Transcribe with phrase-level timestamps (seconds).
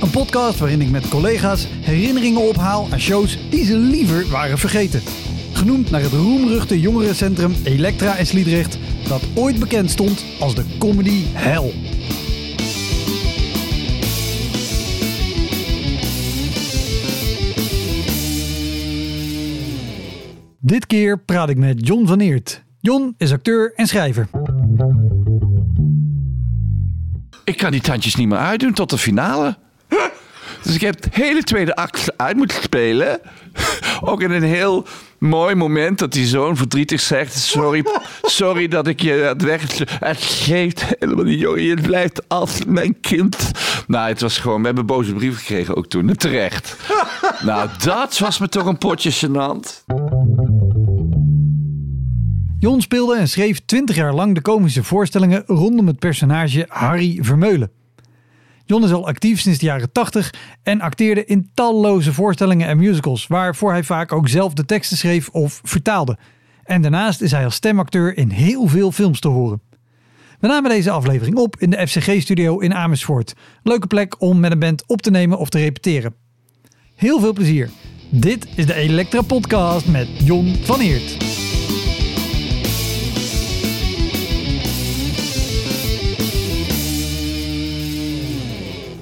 [0.00, 5.02] Een podcast waarin ik met collega's herinneringen ophaal aan shows die ze liever waren vergeten.
[5.52, 11.22] Genoemd naar het roemruchte jongerencentrum Elektra in Sliedrecht, dat ooit bekend stond als de comedy
[11.32, 11.72] hell.
[20.60, 22.62] Dit keer praat ik met John van Eert.
[22.80, 24.28] John is acteur en schrijver.
[27.44, 29.58] Ik kan die tandjes niet meer uitdoen tot de finale.
[30.68, 33.20] Dus ik heb het hele tweede act uit moeten spelen.
[34.00, 34.86] Ook in een heel
[35.18, 37.34] mooi moment dat die zoon verdrietig zegt...
[37.38, 37.84] Sorry,
[38.22, 39.78] sorry dat ik je het weg...
[39.98, 41.62] Het geeft helemaal niet, jongen.
[41.62, 43.50] Je blijft als mijn kind.
[43.86, 44.60] Nou, het was gewoon...
[44.60, 46.14] We hebben boze brief gekregen ook toen.
[46.14, 46.76] Terecht.
[47.44, 49.84] Nou, dat was me toch een potje gênant.
[52.58, 57.70] John speelde en schreef 20 jaar lang de komische voorstellingen rondom het personage Harry Vermeulen.
[58.68, 63.26] John is al actief sinds de jaren 80 en acteerde in talloze voorstellingen en musicals,
[63.26, 66.18] waarvoor hij vaak ook zelf de teksten schreef of vertaalde.
[66.64, 69.60] En daarnaast is hij als stemacteur in heel veel films te horen.
[70.40, 73.34] We namen deze aflevering op in de FCG-studio in Amersfoort.
[73.62, 76.14] Leuke plek om met een band op te nemen of te repeteren.
[76.94, 77.70] Heel veel plezier.
[78.10, 81.47] Dit is de Elektra Podcast met John van Eert.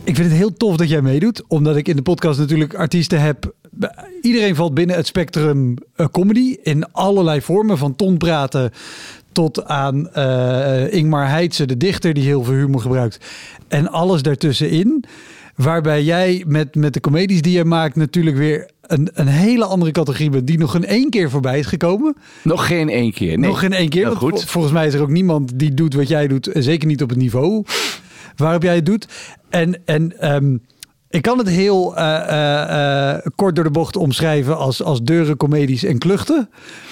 [0.07, 3.21] Ik vind het heel tof dat jij meedoet, omdat ik in de podcast natuurlijk artiesten
[3.21, 3.55] heb.
[4.23, 8.73] Iedereen valt binnen het spectrum uh, comedy in allerlei vormen, van tonpraten
[9.33, 13.19] tot aan uh, Ingmar Heitse, de dichter die heel veel humor gebruikt.
[13.69, 15.05] En alles daartussenin.
[15.55, 19.91] Waarbij jij met, met de comedies die je maakt natuurlijk weer een, een hele andere
[19.91, 22.17] categorie bent die nog in één keer voorbij is gekomen.
[22.43, 23.39] Nog geen één keer.
[23.39, 23.49] Nee.
[23.49, 24.05] Nog geen één keer.
[24.05, 24.45] Nou, goed.
[24.45, 26.51] Volgens mij is er ook niemand die doet wat jij doet.
[26.55, 27.65] Zeker niet op het niveau
[28.37, 29.09] waarop jij het doet.
[29.51, 30.63] En, en um,
[31.11, 32.35] ik kan het heel uh, uh,
[32.71, 36.51] uh, kort door de bocht omschrijven als, als deuren, comedies en kluchten.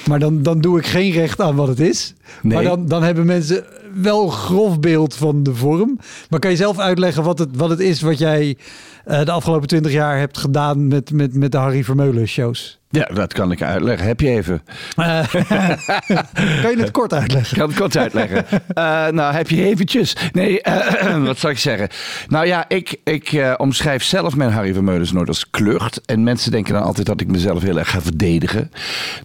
[0.09, 2.15] Maar dan, dan doe ik geen recht aan wat het is.
[2.43, 2.55] Nee.
[2.55, 5.99] Maar dan, dan hebben mensen wel een grof beeld van de vorm.
[6.31, 8.56] Maar kan je zelf uitleggen wat het, wat het is wat jij
[9.05, 12.81] de afgelopen twintig jaar hebt gedaan met, met, met de Harry Vermeulen shows?
[12.94, 14.06] Ja, dat kan ik uitleggen.
[14.06, 14.62] Heb je even?
[14.97, 15.28] Uh,
[16.62, 17.50] kan je het kort uitleggen?
[17.50, 18.44] Ik kan het kort uitleggen.
[18.50, 20.16] Uh, nou, heb je eventjes?
[20.32, 21.88] Nee, uh, wat zal ik zeggen?
[22.28, 26.00] Nou ja, ik, ik omschrijf zelf mijn Harry Vermeulens nooit als klucht.
[26.06, 28.71] En mensen denken dan altijd dat ik mezelf heel erg ga verdedigen.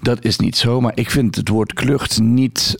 [0.01, 2.77] Dat is niet zo, maar ik vind het woord klucht niet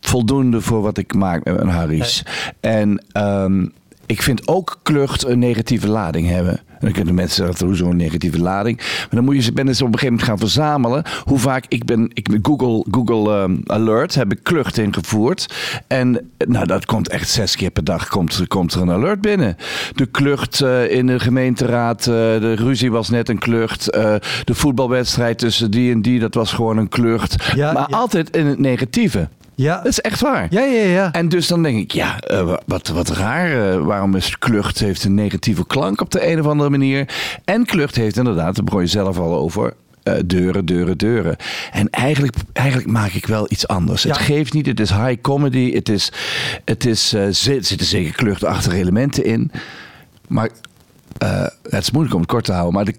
[0.00, 2.22] voldoende voor wat ik maak met mijn Harry's.
[2.60, 3.72] En um,
[4.06, 6.52] ik vind ook klucht een negatieve lading hebben.
[6.52, 8.76] En dan kunnen mensen zeggen, hoezo een negatieve lading?
[8.76, 11.02] Maar dan moet je ze ben op een gegeven moment gaan verzamelen.
[11.24, 15.54] Hoe vaak ik ben, ik met Google, Google um, Alert heb ik klucht ingevoerd.
[15.86, 19.56] En nou, dat komt echt zes keer per dag komt, komt er een alert binnen.
[19.94, 23.96] De klucht uh, in de gemeenteraad, uh, de ruzie was net een klucht.
[23.96, 27.52] Uh, de voetbalwedstrijd tussen die en die, dat was gewoon een klucht.
[27.54, 27.96] Ja, maar ja.
[27.96, 29.28] altijd in het negatieve.
[29.56, 29.76] Ja.
[29.76, 30.46] Dat is echt waar.
[30.50, 31.12] Ja, ja, ja.
[31.12, 33.74] En dus dan denk ik, ja, uh, wat, wat raar.
[33.74, 37.08] Uh, waarom is klucht heeft een negatieve klank op de een of andere manier.
[37.44, 39.74] En klucht heeft inderdaad, daar begon je zelf al over,
[40.04, 41.36] uh, deuren, deuren, deuren.
[41.72, 44.02] En eigenlijk, eigenlijk maak ik wel iets anders.
[44.02, 44.08] Ja.
[44.08, 45.72] Het geeft niet, het is high comedy.
[45.72, 46.12] Het is,
[46.64, 49.50] het is, er zitten zeker kluchtachtige elementen in.
[50.28, 50.50] Maar
[51.22, 52.94] uh, het is moeilijk om het kort te houden, maar de,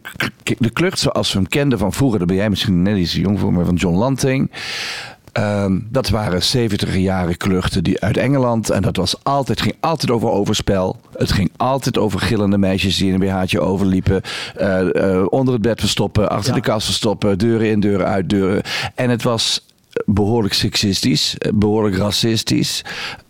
[0.58, 3.40] de klucht zoals we hem kenden van vroeger, daar ben jij misschien net iets jong
[3.40, 4.52] voor, maar van John Lanting.
[5.40, 8.70] Um, dat waren 70 jaren kluchten die uit Engeland.
[8.70, 11.00] En dat was altijd, ging altijd over overspel.
[11.18, 14.22] Het ging altijd over gillende meisjes die in een BH'tje overliepen.
[14.62, 16.56] Uh, uh, onder het bed verstoppen, achter ja.
[16.56, 17.38] de kast verstoppen.
[17.38, 18.62] Deuren in, deuren uit, deuren.
[18.96, 19.66] En het was
[20.06, 22.82] behoorlijk seksistisch, behoorlijk racistisch.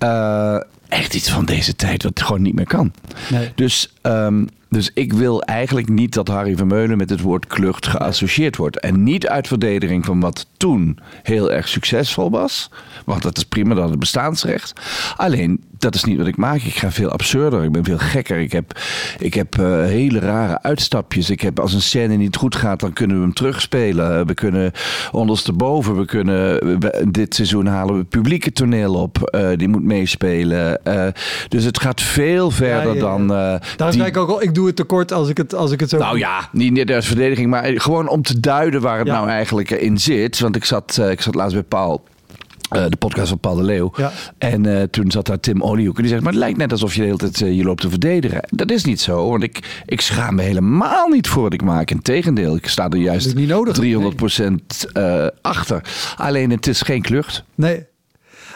[0.03, 0.57] Uh,
[0.87, 2.91] echt iets van deze tijd wat gewoon niet meer kan.
[3.29, 3.51] Nee.
[3.55, 8.55] Dus um, Dus ik wil eigenlijk niet dat Harry Vermeulen met het woord klucht geassocieerd
[8.57, 8.79] wordt.
[8.79, 12.69] En niet uit verdediging van wat toen heel erg succesvol was.
[13.05, 14.73] Want dat is prima, dat het bestaansrecht.
[15.15, 16.61] Alleen, dat is niet wat ik maak.
[16.61, 18.37] Ik ga veel absurder, ik ben veel gekker.
[18.37, 18.79] Ik heb,
[19.19, 21.29] ik heb uh, hele rare uitstapjes.
[21.29, 24.25] Ik heb als een scène niet goed gaat, dan kunnen we hem terugspelen.
[24.25, 24.71] We kunnen
[25.11, 29.29] ondersteboven, we kunnen we, dit seizoen halen we publieke toneel op.
[29.35, 30.79] Uh, die moet meespelen.
[30.83, 31.07] Uh,
[31.47, 32.99] dus het gaat veel verder ja, ja, ja.
[32.99, 33.27] dan.
[33.27, 35.89] Daarom zei ik ook al, ik doe het tekort als ik het, als ik het
[35.89, 35.97] zo.
[35.97, 39.71] Nou ja, niet net als verdediging, maar gewoon om te duiden waar het nou eigenlijk
[39.71, 40.39] in zit.
[40.39, 42.03] Want ik zat, ik zat laatst bij Paul.
[42.75, 43.91] Uh, de podcast van Paul de Leeuw.
[43.95, 44.11] Ja.
[44.37, 45.95] En uh, toen zat daar Tim Oliehoek.
[45.95, 47.81] En die zegt, maar het lijkt net alsof je de hele tijd uh, je loopt
[47.81, 48.43] te verdedigen.
[48.49, 49.29] Dat is niet zo.
[49.29, 51.91] Want ik, ik schaam me helemaal niet voor wat ik maak.
[51.91, 54.37] Integendeel, ik sta er juist niet nodig, 300
[54.93, 55.31] nee.
[55.41, 55.81] achter.
[56.17, 57.43] Alleen het is geen klucht.
[57.55, 57.85] Nee.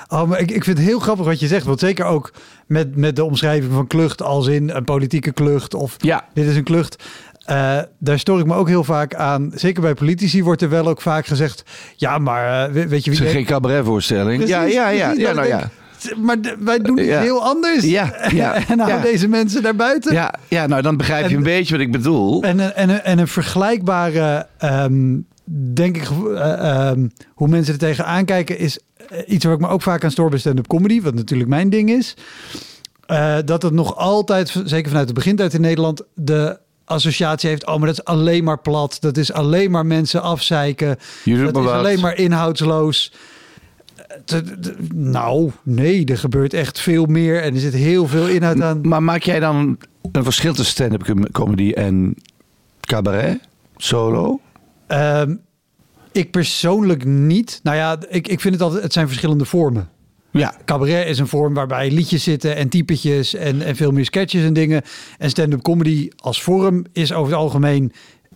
[0.07, 1.65] Oh, maar ik, ik vind het heel grappig wat je zegt.
[1.65, 2.31] Want zeker ook
[2.71, 5.73] met, met de omschrijving van klucht als in een politieke klucht.
[5.73, 6.25] Of ja.
[6.33, 7.03] dit is een klucht.
[7.49, 9.51] Uh, daar stoor ik me ook heel vaak aan.
[9.55, 11.63] Zeker bij politici wordt er wel ook vaak gezegd...
[11.95, 13.19] ja, maar uh, weet je wie...
[13.19, 14.47] Het is geen cabaretvoorstelling.
[14.47, 15.11] Ja, ja, ja.
[15.11, 15.69] ja, nou ja.
[16.17, 17.19] Maar wij doen het ja.
[17.19, 17.83] heel anders.
[17.83, 19.11] Ja, ja, en houden ja.
[19.11, 20.13] deze mensen daar buiten.
[20.13, 22.43] Ja, ja nou dan begrijp je en, een beetje wat ik bedoel.
[22.43, 25.25] En, en, en een vergelijkbare, um,
[25.73, 28.59] denk ik, uh, um, hoe mensen er tegenaan kijken...
[28.59, 28.79] is
[29.27, 31.01] iets waar ik me ook vaak aan stoor bij stand-up comedy.
[31.01, 32.13] Wat natuurlijk mijn ding is.
[33.07, 36.01] Uh, dat het nog altijd, zeker vanuit de begintijd in Nederland...
[36.15, 37.65] de associatie heeft.
[37.65, 38.97] Oh, maar dat is alleen maar plat.
[38.99, 40.97] Dat is alleen maar mensen afzeiken.
[41.25, 43.13] Dat is alleen maar inhoudsloos.
[44.93, 48.87] Nou, nee, er gebeurt echt veel meer en er zit heel veel inhoud aan.
[48.87, 49.77] Maar maak jij dan
[50.11, 52.15] een verschil tussen stand-up comedy en
[52.81, 53.39] cabaret,
[53.77, 54.39] solo?
[54.87, 55.41] Um,
[56.11, 57.59] ik persoonlijk niet.
[57.63, 59.89] Nou ja, ik, ik vind het altijd, het zijn verschillende vormen.
[60.31, 60.55] Ja.
[60.65, 64.53] Cabaret is een vorm waarbij liedjes zitten en typetjes en, en veel meer sketches en
[64.53, 64.81] dingen.
[65.17, 67.91] En stand-up comedy als vorm is over het algemeen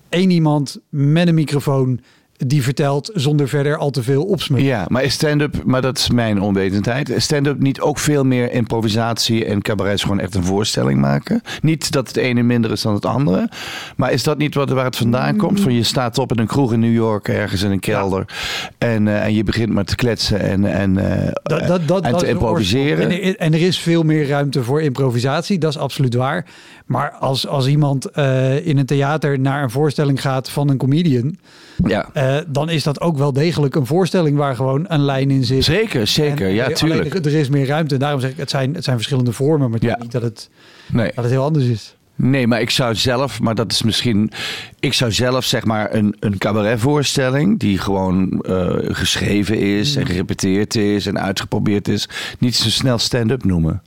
[0.10, 2.00] één iemand met een microfoon
[2.38, 4.68] die vertelt zonder verder al te veel opsmukken.
[4.68, 8.52] Ja, maar is stand-up, maar dat is mijn onwetendheid, is stand-up niet ook veel meer
[8.52, 11.42] improvisatie en cabaret is gewoon echt een voorstelling maken?
[11.62, 13.50] Niet dat het ene minder is dan het andere,
[13.96, 15.60] maar is dat niet wat, waar het vandaan komt?
[15.60, 18.88] Van je staat op in een kroeg in New York, ergens in een kelder, ja.
[18.88, 22.18] en, uh, en je begint maar te kletsen en, en, uh, dat, dat, dat, en
[22.18, 23.10] te improviseren.
[23.10, 26.46] En er, en er, is veel meer ruimte voor improvisatie, dat is absoluut waar.
[26.86, 31.38] Maar als, als iemand uh, in een theater naar een voorstelling gaat van een comedian,
[31.84, 32.10] ja.
[32.14, 35.64] Uh, dan is dat ook wel degelijk een voorstelling waar gewoon een lijn in zit.
[35.64, 36.48] Zeker, zeker.
[36.48, 37.14] En, ja, tuurlijk.
[37.14, 37.94] Er, er is meer ruimte.
[37.94, 39.98] En daarom zeg ik, het zijn, het zijn verschillende vormen, maar ja.
[40.02, 40.50] niet dat het,
[40.92, 41.12] nee.
[41.16, 41.96] dat het heel anders is.
[42.18, 44.32] Nee, maar ik zou zelf, maar dat is misschien.
[44.80, 47.60] Ik zou zelf zeg maar een, een cabaretvoorstelling.
[47.60, 52.10] die gewoon uh, geschreven is en gerepeteerd is en uitgeprobeerd is.
[52.40, 53.82] niet zo snel stand-up noemen.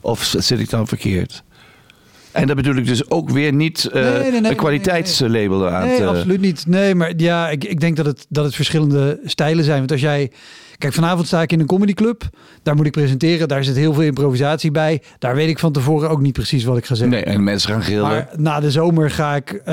[0.00, 1.42] Of zit ik dan verkeerd?
[2.34, 5.86] En dat bedoel ik dus ook weer niet uh, nee, nee, nee, een kwaliteitslabel aan
[5.86, 6.06] nee, te...
[6.06, 6.66] absoluut niet.
[6.66, 9.78] Nee, maar ja, ik, ik denk dat het, dat het verschillende stijlen zijn.
[9.78, 10.30] Want als jij...
[10.78, 12.22] Kijk, vanavond sta ik in een comedyclub.
[12.62, 13.48] Daar moet ik presenteren.
[13.48, 15.02] Daar zit heel veel improvisatie bij.
[15.18, 17.16] Daar weet ik van tevoren ook niet precies wat ik ga zeggen.
[17.16, 18.08] Nee, en mensen gaan gillen.
[18.08, 19.64] Maar na de zomer ga ik uh,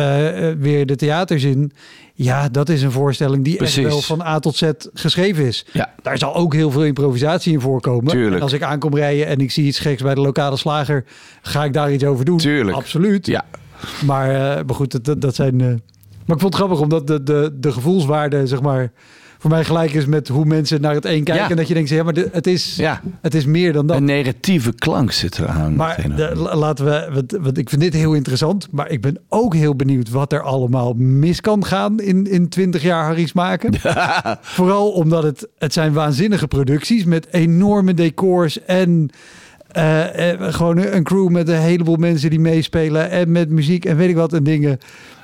[0.60, 1.72] weer de theaters in.
[2.14, 3.78] Ja, dat is een voorstelling die Precies.
[3.78, 5.66] echt wel van A tot Z geschreven is.
[5.72, 5.94] Ja.
[6.02, 8.12] Daar zal ook heel veel improvisatie in voorkomen.
[8.12, 8.36] Tuurlijk.
[8.36, 11.06] En als ik aankom rijden en ik zie iets geks bij de lokale slager,
[11.42, 12.38] ga ik daar iets over doen.
[12.38, 12.78] Tuurlijk.
[12.78, 13.26] Absoluut.
[13.26, 13.46] Ja.
[14.06, 15.60] Maar, uh, maar goed, dat, dat zijn.
[15.60, 15.68] Uh...
[16.26, 18.92] Maar ik vond het grappig omdat de, de, de gevoelswaarde, zeg maar,
[19.42, 21.44] voor mij gelijk is met hoe mensen naar het een kijken.
[21.44, 21.50] Ja.
[21.50, 23.02] En dat je denkt, ja, maar het, is, Ja.
[23.22, 23.98] het is meer dan dat.
[23.98, 25.76] Een negatieve klank zit eraan.
[25.76, 29.56] Maar de, laten we, want, want ik vind dit heel interessant, maar ik ben ook
[29.56, 33.74] heel benieuwd wat er allemaal mis kan gaan in, in 20 jaar Harry's maken.
[34.42, 39.10] Vooral omdat het, het zijn waanzinnige producties met enorme decors en
[39.68, 40.08] eh,
[40.40, 44.16] gewoon een crew met een heleboel mensen die meespelen en met muziek en weet ik
[44.16, 44.78] wat en dingen.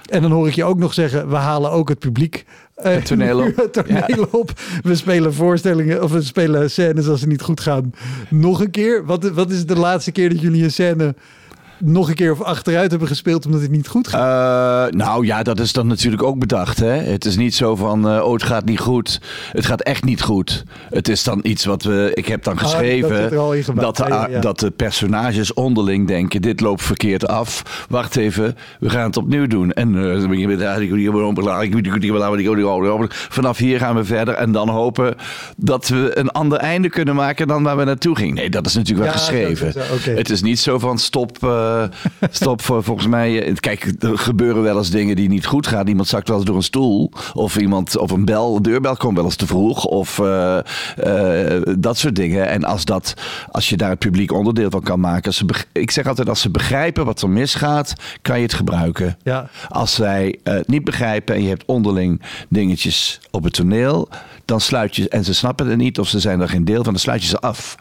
[0.10, 2.46] En dan hoor ik je ook nog zeggen, we halen ook het publiek
[2.76, 3.56] eh, Het toneel op.
[3.62, 4.52] het toneel op.
[4.82, 7.94] We spelen voorstellingen of we spelen scènes als ze niet goed gaan.
[8.30, 9.06] Nog een keer.
[9.06, 11.16] Wat, wat is de laatste keer dat jullie een scène
[11.80, 14.90] nog een keer of achteruit hebben gespeeld omdat het niet goed gaat?
[14.92, 16.80] Uh, nou ja, dat is dan natuurlijk ook bedacht.
[16.80, 16.92] Hè?
[16.96, 19.22] Het is niet zo van, uh, oh, het gaat niet goed.
[19.52, 20.64] Het gaat echt niet goed.
[20.90, 24.04] Het is dan iets wat we, ik heb dan geschreven, Ah, dat er dat, de,
[24.04, 24.40] Ja, ja, ja.
[24.40, 27.86] dat de personages onderling denken, dit loopt verkeerd af.
[27.90, 29.72] Wacht even, we gaan het opnieuw doen.
[29.74, 30.26] En uh,
[33.30, 35.16] vanaf hier gaan we verder en dan hopen
[35.58, 38.36] dat we een ander einde kunnen maken dan waar we naartoe gingen.
[38.36, 39.68] Nee, dat is natuurlijk wel Ja, geschreven.
[39.68, 40.16] is, uh.
[40.16, 43.44] Het is niet zo van stop, uh, eh, stop voor volgens mij.
[43.44, 45.88] eh, Kijk, er gebeuren wel eens dingen die niet goed gaan.
[45.88, 47.12] Iemand zakt wel eens door een stoel.
[47.34, 49.86] Of iemand, of een bel, een deurbel komt wel eens te vroeg.
[49.86, 50.58] Of eh,
[51.80, 52.48] dat soort dingen.
[52.48, 53.14] En als, dat,
[53.52, 55.34] als je daar het publiek onderdeel van kan maken.
[55.34, 59.18] Ze ik zeg altijd, als ze begrijpen wat er misgaat, kan je het gebruiken.
[59.24, 59.50] Ja.
[59.70, 64.10] Als zij het niet begrijpen en je hebt onderling dingetjes op het toneel,
[64.46, 66.94] dan sluit je, en ze snappen het niet of ze zijn er geen deel van,
[66.94, 67.76] dan sluit je ze af.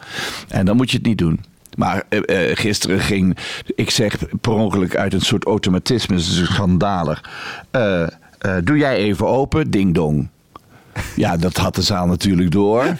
[0.47, 1.39] En dan moet je het niet doen.
[1.77, 3.37] Maar eh, eh, gisteren ging,
[3.75, 7.29] ik zeg per ongeluk uit een soort automatisme, dat is schandalig.
[7.71, 8.09] Eh, eh,
[8.63, 10.27] doe jij even open, ding dong.
[11.15, 12.85] Ja, dat had de zaal natuurlijk door.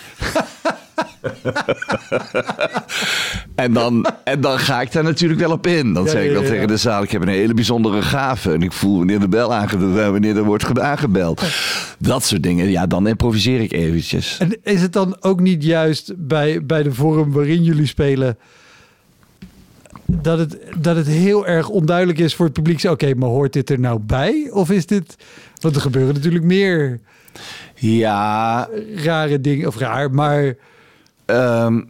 [3.55, 5.93] en, dan, en dan ga ik daar natuurlijk wel op in.
[5.93, 8.53] Dan Ja, zeg ik wel ja, tegen de zaal: ik heb een hele bijzondere gave.
[8.53, 11.43] En ik voel wanneer de bel aangebeld wanneer er wordt aangebeld.
[11.99, 12.69] Dat soort dingen.
[12.69, 14.37] Ja, dan improviseer ik eventjes.
[14.39, 18.37] En is het dan ook niet juist bij, bij de vorm waarin jullie spelen...
[20.05, 22.83] Dat het, dat het heel erg onduidelijk is voor het publiek.
[22.83, 24.49] Oké, maar hoort dit er nou bij?
[24.51, 25.15] Of is dit...
[25.61, 26.99] Want er gebeuren natuurlijk meer
[27.75, 29.67] Ja, rare dingen.
[29.67, 30.55] Of raar, maar...
[31.25, 31.81] Ehm,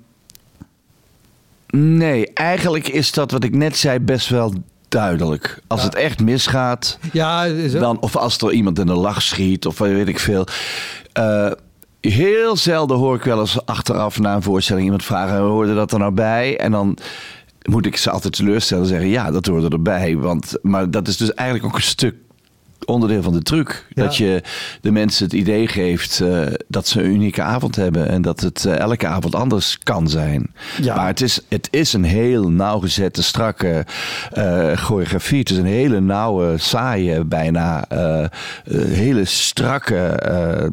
[1.67, 4.53] nee, eigenlijk is dat wat ik net zei best wel
[4.87, 5.61] duidelijk.
[5.67, 9.65] Als het echt misgaat, Ja, is dan, of als er iemand in de lach schiet,
[9.65, 10.47] of weet ik veel.
[11.13, 11.51] Eh,
[12.01, 15.99] heel zelden hoor ik wel eens achteraf na een voorstelling iemand vragen: hoorde dat er
[15.99, 16.57] nou bij?
[16.57, 16.97] En dan
[17.69, 20.17] moet ik ze altijd teleurstellen en zeggen: ja, dat hoorde erbij.
[20.17, 22.15] Want, maar dat is dus eigenlijk ook een stuk
[22.85, 23.85] onderdeel van de truc.
[23.89, 24.03] Ja.
[24.03, 24.41] Dat je
[24.81, 28.09] de mensen het idee geeft eh, dat ze een unieke avond hebben.
[28.09, 30.53] En dat het eh, elke avond anders kan zijn.
[30.81, 30.95] Ja.
[30.95, 33.85] Maar het is, het is een heel nauwgezette, strakke
[34.33, 35.39] eh, choreografie.
[35.39, 37.85] Het is een hele nauwe, saaie, bijna
[38.89, 40.19] hele strakke.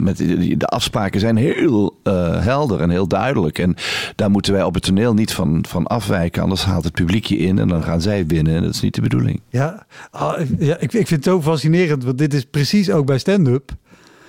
[0.03, 0.17] met,
[0.59, 2.01] de afspraken zijn heel
[2.41, 3.59] helder en heel duidelijk.
[3.59, 3.75] En
[4.17, 6.43] daar moeten wij op het toneel niet van, van afwijken.
[6.43, 8.55] Anders haalt het publiek je in en dan gaan zij winnen.
[8.57, 9.41] En dat is niet de bedoeling.
[9.49, 13.07] Ja, Ah, ik- ja ik, ik vind het zo fascinerend, want dit is precies ook
[13.07, 13.71] bij stand-up.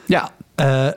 [0.05, 0.87] Ja, eh,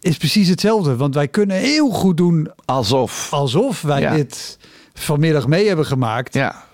[0.00, 3.28] is precies hetzelfde, want wij kunnen heel goed doen alsof.
[3.32, 4.14] alsof wij Ja.
[4.14, 4.58] dit
[4.94, 6.34] vanmiddag mee hebben gemaakt.
[6.34, 6.64] Ja.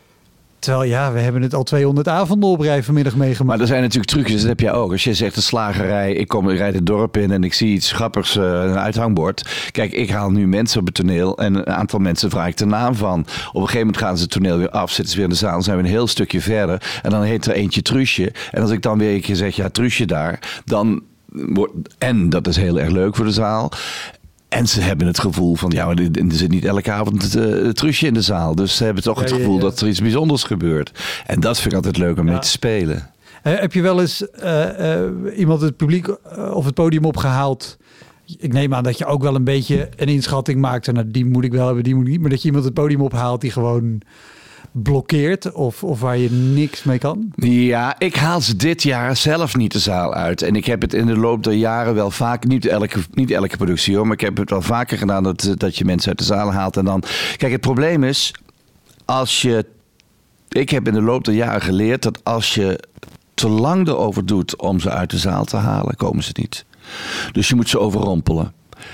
[0.65, 3.61] Terwijl ja, we hebben het al 200 avonden op rij vanmiddag Maar meegemaakt.
[3.61, 4.93] er zijn natuurlijk trucjes, dat heb jij ook.
[4.93, 7.73] Als je zegt een slagerij, ik kom, ik rijd het dorp in en ik zie
[7.75, 9.69] iets grappigs, eh, een uithangbord.
[9.71, 12.67] Kijk, ik haal nu mensen op het toneel en een aantal mensen vraag ik de
[12.67, 13.21] naam van.
[13.21, 15.39] Op een gegeven moment gaan ze het toneel weer af, zitten ze weer in de
[15.39, 17.01] zaal, zijn we een heel stukje verder.
[17.03, 18.33] En dan heet er eentje Truusje.
[18.51, 22.47] En als ik dan weer een keer zeg, ja, Truusje daar, dan wordt, en dat
[22.47, 23.73] is heel erg leuk voor de zaal.
[24.55, 27.77] En ze hebben het gevoel van, ja, maar er zit niet elke avond eh, het
[27.77, 28.55] Truusje in de zaal.
[28.55, 29.61] Dus ze hebben toch het Ja, gevoel ja.
[29.61, 30.93] dat er iets bijzonders gebeurt.
[31.27, 33.11] En dat vind ik altijd leuk om mee te spelen.
[33.43, 36.09] Heb je wel eens eh, eh, iemand het publiek
[36.53, 37.77] of het podium opgehaald?
[38.39, 40.85] Ik neem aan dat je ook wel een beetje een inschatting maakt.
[40.85, 42.21] van, Nou, die moet ik wel hebben, die moet ik niet.
[42.21, 44.01] Maar dat je iemand het podium ophaalt die gewoon
[44.83, 47.33] blokkeert of, of waar je niks mee kan.
[47.37, 50.43] Ja, ik haal ze dit jaar zelf niet de zaal uit.
[50.43, 53.57] En ik heb het in de loop der jaren wel vaak, niet elke, niet elke
[53.57, 56.25] productie hoor, maar ik heb het wel vaker gedaan dat, dat je mensen uit de
[56.25, 56.77] zaal haalt.
[56.77, 57.03] En dan,
[57.37, 58.35] kijk, het probleem is,
[59.05, 59.67] als je,
[60.49, 62.81] ik heb in de loop der jaren geleerd dat als je
[63.35, 66.65] te lang erover doet om ze uit de zaal te halen, komen ze niet.
[67.33, 68.53] Dus je moet ze overrompelen.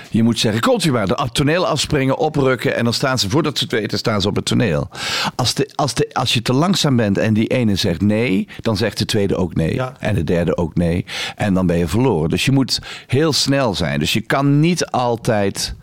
[0.09, 3.57] Je moet zeggen, komt u maar, de toneel afspringen, oprukken en dan staan ze, voordat
[3.57, 4.89] ze het weten, staan ze op het toneel.
[5.35, 8.77] Als, de, als, de, als je te langzaam bent en die ene zegt nee, dan
[8.77, 9.73] zegt de tweede ook nee.
[9.73, 9.93] Ja.
[9.99, 11.05] En de derde ook nee.
[11.35, 12.29] En dan ben je verloren.
[12.29, 13.99] Dus je moet heel snel zijn.
[13.99, 15.75] Dus je kan niet altijd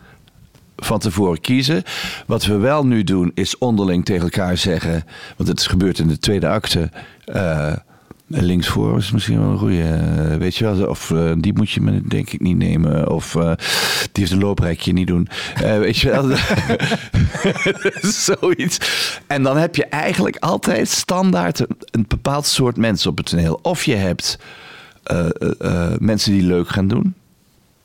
[0.75, 1.83] van tevoren kiezen.
[2.27, 5.03] Wat we wel nu doen, is onderling tegen elkaar zeggen.
[5.37, 6.89] Want het is gebeurd in de tweede acte.
[7.25, 7.73] eh,
[8.31, 9.83] linksvoor is misschien wel een goede.
[9.83, 13.09] eh, weet je wel, of eh, die moet je me denk ik niet nemen.
[13.11, 13.51] Of eh,
[14.11, 15.27] die heeft een looprijkje niet doen.
[15.59, 16.29] Weet je wel.
[18.11, 18.77] Zoiets.
[19.27, 23.59] En dan heb je eigenlijk altijd standaard een, een bepaald soort mensen op het toneel.
[23.61, 24.39] Of je hebt
[25.99, 27.13] mensen die leuk gaan doen.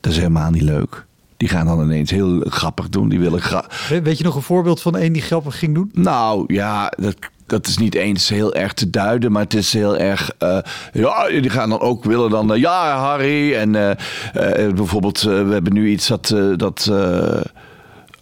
[0.01, 1.05] Dat is helemaal niet leuk.
[1.37, 3.09] Die gaan dan ineens heel grappig doen.
[3.09, 5.89] Die willen gra We- Weet je nog een voorbeeld van een die grappig ging doen?
[5.93, 9.97] nou ja, dat, dat is niet eens heel erg te duiden, maar het is heel
[9.97, 10.31] erg.
[10.37, 10.57] eh,
[10.93, 12.53] ja, die gaan dan ook willen dan.
[12.53, 13.55] eh, ja, Harry.
[13.55, 16.35] En eh, bijvoorbeeld, we hebben nu iets dat.
[16.57, 16.91] dat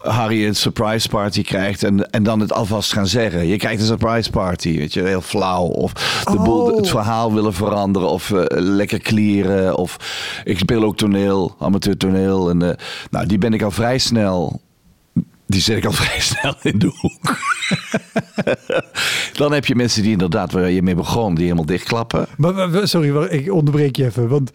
[0.03, 3.47] Harry een surprise party krijgt en, en dan het alvast gaan zeggen.
[3.47, 5.63] Je krijgt een surprise party, weet je, heel flauw.
[5.65, 6.75] Of de boel, Oh.
[6.77, 9.75] het verhaal willen veranderen of lekker klieren.
[9.77, 9.97] Of
[10.43, 12.49] ik speel ook toneel, amateur toneel.
[12.49, 12.77] En
[13.09, 14.61] nou, die ben ik al vrij snel
[15.53, 17.37] die zet ik al vrij snel in de hoek.
[19.33, 22.27] Dan heb je mensen die inderdaad, waar je mee begon, die helemaal dichtklappen.
[22.37, 24.27] Maar, sorry, ik onderbreek je even.
[24.27, 24.51] Want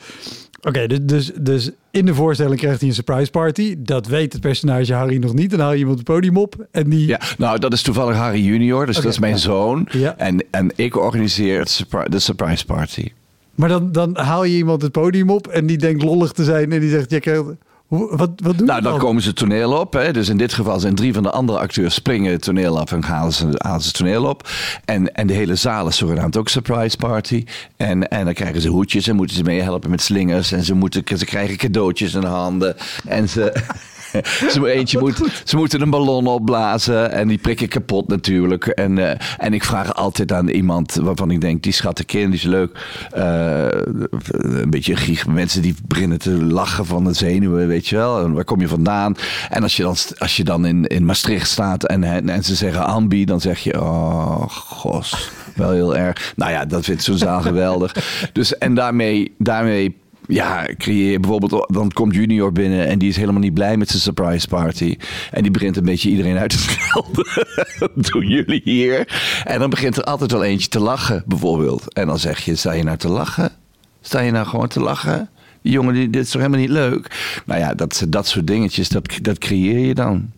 [0.63, 3.75] Oké, dus, dus, dus in de voorstelling krijgt hij een surprise party.
[3.79, 5.51] Dat weet het personage Harry nog niet.
[5.51, 7.07] Dan haal je iemand het podium op en die...
[7.07, 9.39] Ja, nou, dat is toevallig Harry junior, dus dat is mijn ja.
[9.39, 9.89] zoon.
[9.91, 10.17] Ja.
[10.17, 13.13] En, en ik organiseer het surpri- de surprise party.
[13.55, 16.73] Maar dan, dan haal je iemand het podium op en die denkt lollig te zijn.
[16.73, 17.45] En die zegt, jij krijgt...
[17.89, 19.01] Hoe, wat, wat doe Nou, dan dan?
[19.01, 19.93] komen ze het toneel op.
[19.93, 20.13] Hè.
[20.13, 23.03] Dus in dit geval zijn drie van de andere acteurs springen het toneel af en
[23.03, 24.49] halen ze, halen ze het toneel op.
[24.85, 27.45] En, en de hele zaal is zogenaamd ook surprise party.
[27.77, 30.53] En, en dan krijgen ze hoedjes en moeten ze meehelpen met slingers.
[30.53, 32.77] En ze, moeten, ze krijgen cadeautjes in de handen.
[33.07, 33.53] En ze...
[34.53, 38.67] Ze, eentje moet, ze moeten een ballon opblazen en die prikken kapot natuurlijk.
[38.67, 42.41] En, eh, en ik vraag altijd aan iemand waarvan ik denk, die schat kind, die
[42.41, 42.87] is leuk.
[43.11, 43.67] Eh,
[44.29, 45.27] een beetje giech.
[45.27, 48.25] Mensen die beginnen te lachen van de zenuwen, weet je wel.
[48.25, 49.17] En waar kom je vandaan?
[49.51, 52.87] En als je dan, als je dan in, in Maastricht staat en, en ze zeggen
[52.87, 56.33] ambi, dan zeg je, oh gos, wel heel erg.
[56.37, 57.95] Nou ja, dat vindt zo'n zaal geweldig.
[58.33, 59.97] Dus en daarmee, daarmee
[60.29, 64.03] ja, creëer bijvoorbeeld, dan komt Junior binnen en die is helemaal niet blij met zijn
[64.03, 64.97] surprise party.
[65.31, 67.27] En die begint een beetje iedereen uit te schelden.
[68.11, 69.09] Doen jullie hier?
[69.45, 71.93] En dan begint er altijd wel eentje te lachen, bijvoorbeeld.
[71.93, 73.53] En dan zeg je, sta je nou te lachen?
[74.01, 75.29] Sta je nou gewoon te lachen?
[75.63, 77.41] Die jongen, dit is toch helemaal niet leuk?
[77.47, 80.31] Nou ja, dat, dat soort dingetjes, dat, dat creëer je dan.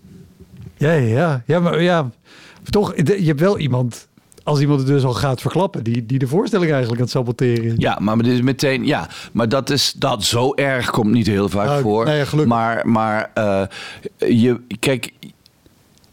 [0.77, 1.43] Ja, ja.
[1.47, 2.11] ja, maar ja,
[2.71, 4.09] toch, je hebt wel iemand,
[4.51, 7.65] als iemand het dus al gaat verklappen, die, die de voorstelling eigenlijk aan het saboteren
[7.65, 7.73] is.
[7.77, 8.87] Ja, maar dit is meteen.
[8.87, 12.05] Ja, maar dat is dat zo erg komt niet heel vaak Nou, voor.
[12.05, 12.55] nou ja, gelukkig.
[12.55, 13.63] maar maar eh,
[14.19, 15.13] je kijk.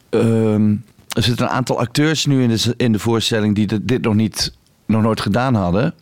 [0.09, 0.75] ehm,
[1.15, 4.15] er zitten een aantal acteurs nu in de, in de voorstelling die dit, dit nog
[4.15, 4.53] niet
[4.85, 5.93] nog nooit gedaan hadden.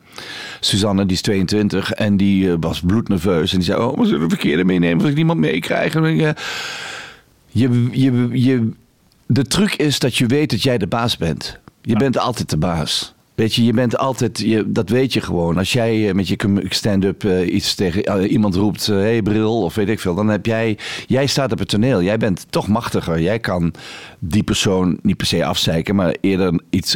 [0.60, 3.52] Suzanne, die is 22 en die eh, was bloednerveus.
[3.52, 5.96] En die zei: Oh, we zullen verkeerde meenemen als ik niemand meekrijg.
[5.96, 6.44] En dan denk ik, eh,
[7.48, 8.70] je, je, je,
[9.26, 11.60] de truc is dat je weet dat jij de baas bent.
[11.86, 13.16] Je bent altijd de baas.
[13.36, 15.58] Weet je, je bent altijd, je, dat weet je gewoon.
[15.58, 16.38] Als jij eh, met je
[16.70, 20.28] stand-up eh, iets tegen eh, iemand roept, hé hey, bril, of weet ik veel, dan
[20.28, 20.78] heb jij,
[21.08, 22.02] jij staat op het toneel.
[22.02, 23.22] Jij bent toch machtiger.
[23.22, 23.74] Jij kan
[24.20, 26.96] die persoon niet per se afzeiken, maar eerder iets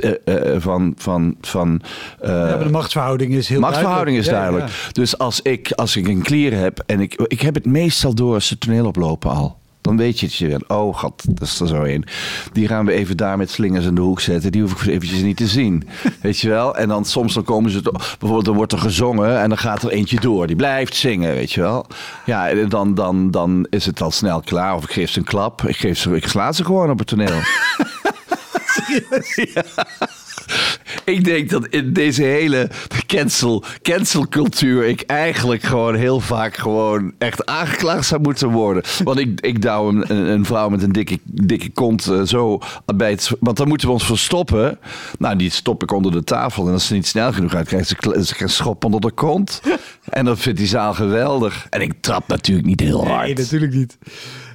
[0.57, 1.81] van, van, van
[2.21, 4.57] Ja, de machtsverhouding is heel Machtsverhouding is duidelijk.
[4.57, 4.81] duidelijk.
[4.81, 5.01] Ja, ja.
[5.01, 8.33] Dus als ik, als ik een klier heb en ik, ik heb het meestal door
[8.33, 9.57] als ze het toneel oplopen al.
[9.89, 10.77] Dan weet je het je wel.
[10.77, 12.05] Oh god, dat is er zo een.
[12.51, 14.51] Die gaan we even daar met slingers in de hoek zetten.
[14.51, 15.87] Die hoef ik eventjes niet te zien.
[16.21, 16.75] Weet je wel?
[16.75, 17.81] En dan soms dan komen ze...
[17.91, 20.47] Bijvoorbeeld dan wordt er gezongen en dan gaat er eentje door.
[20.47, 21.85] Die blijft zingen, weet je wel?
[22.25, 24.75] Ja, en dan, dan, dan is het al snel klaar.
[24.75, 25.67] Of ik geef ze een klap.
[25.67, 27.39] Ik, geef ze, ik sla ze gewoon op het toneel.
[31.05, 32.69] Ik denk dat in deze hele
[33.07, 38.83] cancel, cancelcultuur ik eigenlijk gewoon heel vaak gewoon echt aangeklaagd zou moeten worden.
[39.03, 42.59] Want ik, ik douw een, een, vrouw met een dikke, dikke kont eh, zo
[42.95, 43.31] bij het...
[43.39, 44.79] Want dan moeten we ons verstoppen.
[45.19, 46.67] Nou, die stop ik onder de tafel.
[46.67, 49.61] En als ze niet snel genoeg uit krijgt, ze, ze een schop onder de kont.
[50.09, 51.67] En dat vindt die zaal geweldig.
[51.69, 53.25] En ik trap natuurlijk niet heel hard.
[53.25, 53.97] Nee, natuurlijk niet.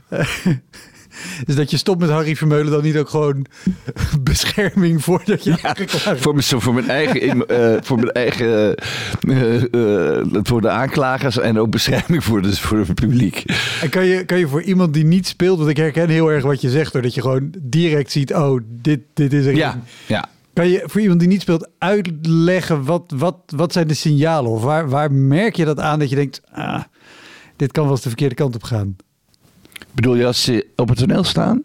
[1.46, 3.46] Dus dat je stopt met Harry Vermeulen dan niet ook gewoon
[4.20, 5.76] bescherming voordat je Ja,
[6.22, 8.74] voor, mijn- voor mijn eigen, eh, voor mijn eigen,
[9.20, 9.62] eh,
[10.18, 13.44] eh, voor de aanklagers en ook bescherming voor, de, voor het publiek.
[13.80, 16.44] En kan je, kan je voor iemand die niet speelt, want ik herken heel erg
[16.44, 19.54] wat je zegt, hoor, dat je gewoon direct ziet, oh, dit, dit is er.
[19.54, 20.28] Ja, ja.
[20.52, 24.50] Kan je voor iemand die niet speelt uitleggen wat, wat, wat zijn de signalen?
[24.50, 26.82] Of waar, waar merk je dat aan dat je denkt, ah,
[27.56, 28.96] dit kan wel eens de verkeerde kant op gaan?
[29.94, 31.62] Bedoel je als ze op het toneel staan?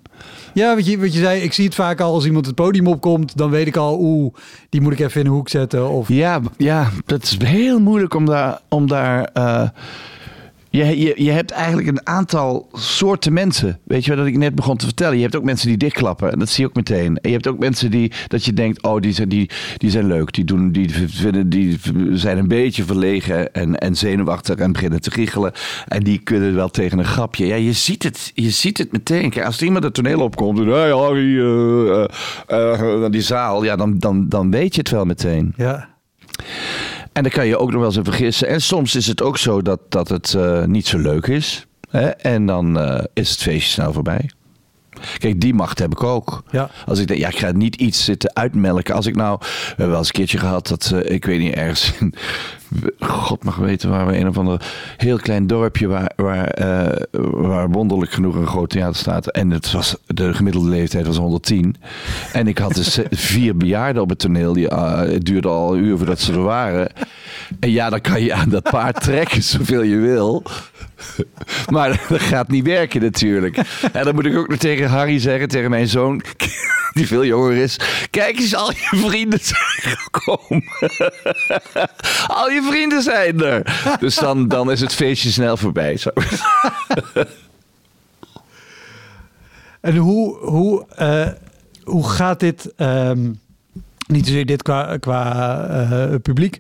[0.54, 2.88] Ja, wat je, wat je zei, ik zie het vaak al als iemand het podium
[2.88, 4.34] opkomt, dan weet ik al, oeh,
[4.70, 5.90] die moet ik even in een hoek zetten.
[5.90, 8.60] Of Ja, ja, dat is heel moeilijk om daar.
[8.70, 9.70] Om daar eh,
[10.70, 13.80] je, je, je hebt eigenlijk een aantal soorten mensen.
[13.84, 15.16] Weet je wat ik net begon te vertellen?
[15.16, 16.32] Je hebt ook mensen die dichtklappen.
[16.32, 17.18] En dat zie je ook meteen.
[17.18, 20.08] En je hebt ook mensen die dat je denkt: oh, die zijn, die, die zijn
[20.08, 20.34] leuk.
[20.34, 21.80] Die, doen, die, vinden, die
[22.12, 25.52] zijn een beetje verlegen en, en zenuwachtig en beginnen te giechelen.
[25.88, 27.46] En die kunnen wel tegen een grapje.
[27.46, 29.44] Ja, je ziet het, je ziet het meteen.
[29.44, 31.42] Als er iemand het toneel opkomt en hey Harry,
[33.00, 35.54] naar die zaal, ja, dan, dan, dan weet je het wel meteen.
[35.58, 35.98] ja.
[37.20, 38.48] En dan kan je ook nog wel eens in vergissen.
[38.48, 41.68] En soms is het ook zo dat, dat het eh, niet zo leuk is.
[41.90, 42.08] Hè?
[42.08, 44.30] En dan eh, is het feestje snel voorbij.
[45.18, 46.44] Kijk, die macht heb ik ook.
[46.52, 46.70] Ja.
[46.86, 48.96] Als ik denk, ja, ik ga niet iets zitten uitmelken.
[48.96, 51.54] Als ik nou, we hebben wel eens een keertje gehad dat, eh, ik weet niet,
[51.54, 52.14] ergens in,
[53.00, 54.62] God mag weten waar we een of ander
[54.98, 57.02] heel klein dorpje waar, waar, eh,
[57.32, 59.28] waar wonderlijk genoeg een groot theater staat.
[59.28, 61.76] En het was, de gemiddelde leeftijd was 110.
[62.34, 64.54] En ik had dus vier bejaarden op het toneel.
[64.54, 66.92] Die, eh, het duurde al een uur voordat ze er waren.
[67.60, 70.44] En ja, dan kan je aan dat paard trekken zoveel je wil.
[71.70, 73.58] Maar dat gaat niet werken natuurlijk.
[73.92, 76.22] En dan moet ik ook nog tegen Harry zeggen, tegen mijn zoon.
[76.94, 77.80] die veel jonger is.
[78.10, 80.64] Kijk eens, al je vrienden zijn gekomen.
[82.28, 83.82] al je vrienden zijn er.
[84.00, 85.98] Dus dan, dan is het feestje snel voorbij.
[85.98, 86.10] Zo.
[89.82, 91.28] En hoe, hoe, eh,
[91.84, 93.32] hoe gaat dit, ehm,
[94.08, 96.60] niet zozeer dit qua, qua eh, publiek,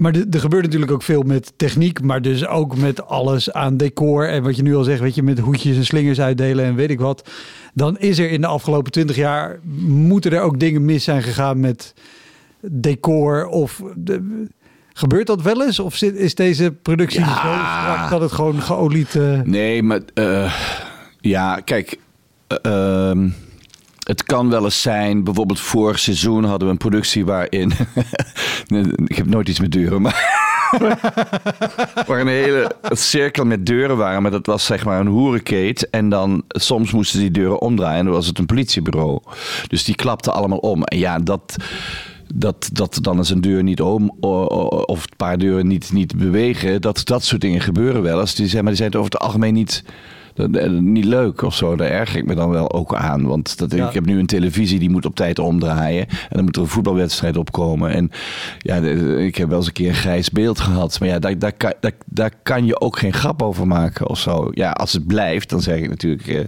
[0.00, 4.28] maar er gebeurt natuurlijk ook veel met techniek, maar dus ook met alles aan decor.
[4.28, 6.90] En wat je nu al zegt, weet je, met hoedjes en slingers uitdelen en weet
[6.90, 7.30] ik wat.
[7.74, 11.60] Dan is er in de afgelopen twintig jaar, moeten er ook dingen mis zijn gegaan
[11.60, 11.94] met
[12.62, 13.82] decor of...
[13.94, 14.46] De,
[14.92, 15.78] Gebeurt dat wel eens?
[15.78, 17.26] Of is deze productie Ja.
[17.26, 19.14] zo strak dat het gewoon geolied...
[19.16, 20.54] eh, Nee, maar eh,
[21.20, 21.98] ja, kijk.
[22.46, 22.56] eh,
[23.10, 23.28] ehm,
[24.00, 27.72] het kan wel eens zijn, bijvoorbeeld vorig seizoen hadden we een productie waarin.
[29.06, 30.48] Ik heb nooit iets met deuren, maar.
[32.06, 35.90] waar een hele cirkel met deuren waren, maar dat was zeg maar een hoerenkeet.
[35.90, 39.20] En dan soms moesten die deuren omdraaien en dan was het een politiebureau.
[39.68, 40.82] Dus die klapten allemaal om.
[40.84, 41.56] En ja, dat.
[42.34, 46.80] Dat, dat dan is een deur niet om of een paar deuren niet, niet bewegen.
[46.80, 48.34] Dat, dat soort dingen gebeuren wel eens.
[48.34, 49.84] Die zijn, maar die zijn over het algemeen niet,
[50.34, 51.76] eh, niet leuk of zo.
[51.76, 53.26] Daar erger ik me dan wel ook aan.
[53.26, 53.88] Want dat, Ja.
[53.88, 56.06] ik heb nu een televisie die moet op tijd omdraaien.
[56.08, 57.90] En dan moet er een voetbalwedstrijd opkomen.
[57.90, 58.10] En
[58.58, 58.76] ja,
[59.18, 61.00] ik heb wel eens een keer een grijs beeld gehad.
[61.00, 64.18] Maar ja, daar, daar, kan, daar, daar kan je ook geen grap over maken of
[64.18, 64.48] zo.
[64.52, 66.26] Ja, als het blijft, dan zeg ik natuurlijk...
[66.26, 66.40] eh,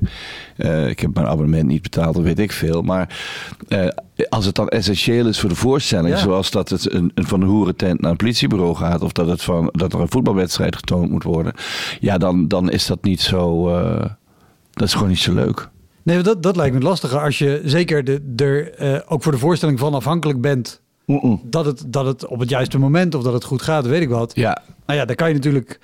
[0.57, 2.83] eh, ik heb mijn abonnement niet betaald, dat weet ik veel.
[2.83, 3.17] Maar
[4.29, 6.15] als het dan essentieel is voor de voorstelling...
[6.15, 6.21] Ja.
[6.21, 9.03] zoals dat het een, een van de hoerentent naar een politiebureau gaat...
[9.03, 11.53] of dat, het van, dat er een voetbalwedstrijd getoond moet worden...
[12.01, 13.69] ja, dan, dan is dat niet zo...
[13.69, 14.05] eh,
[14.73, 15.69] dat is gewoon niet zo leuk.
[16.03, 19.39] Nee, dat, dat lijkt me lastiger als je zeker de, er eh, ook voor de
[19.39, 20.81] voorstelling van afhankelijk bent
[21.43, 24.09] dat het, dat het op het juiste moment of dat het goed gaat, weet ik
[24.09, 24.33] wat.
[24.35, 25.81] Ja, Nou ja, dan kan je natuurlijk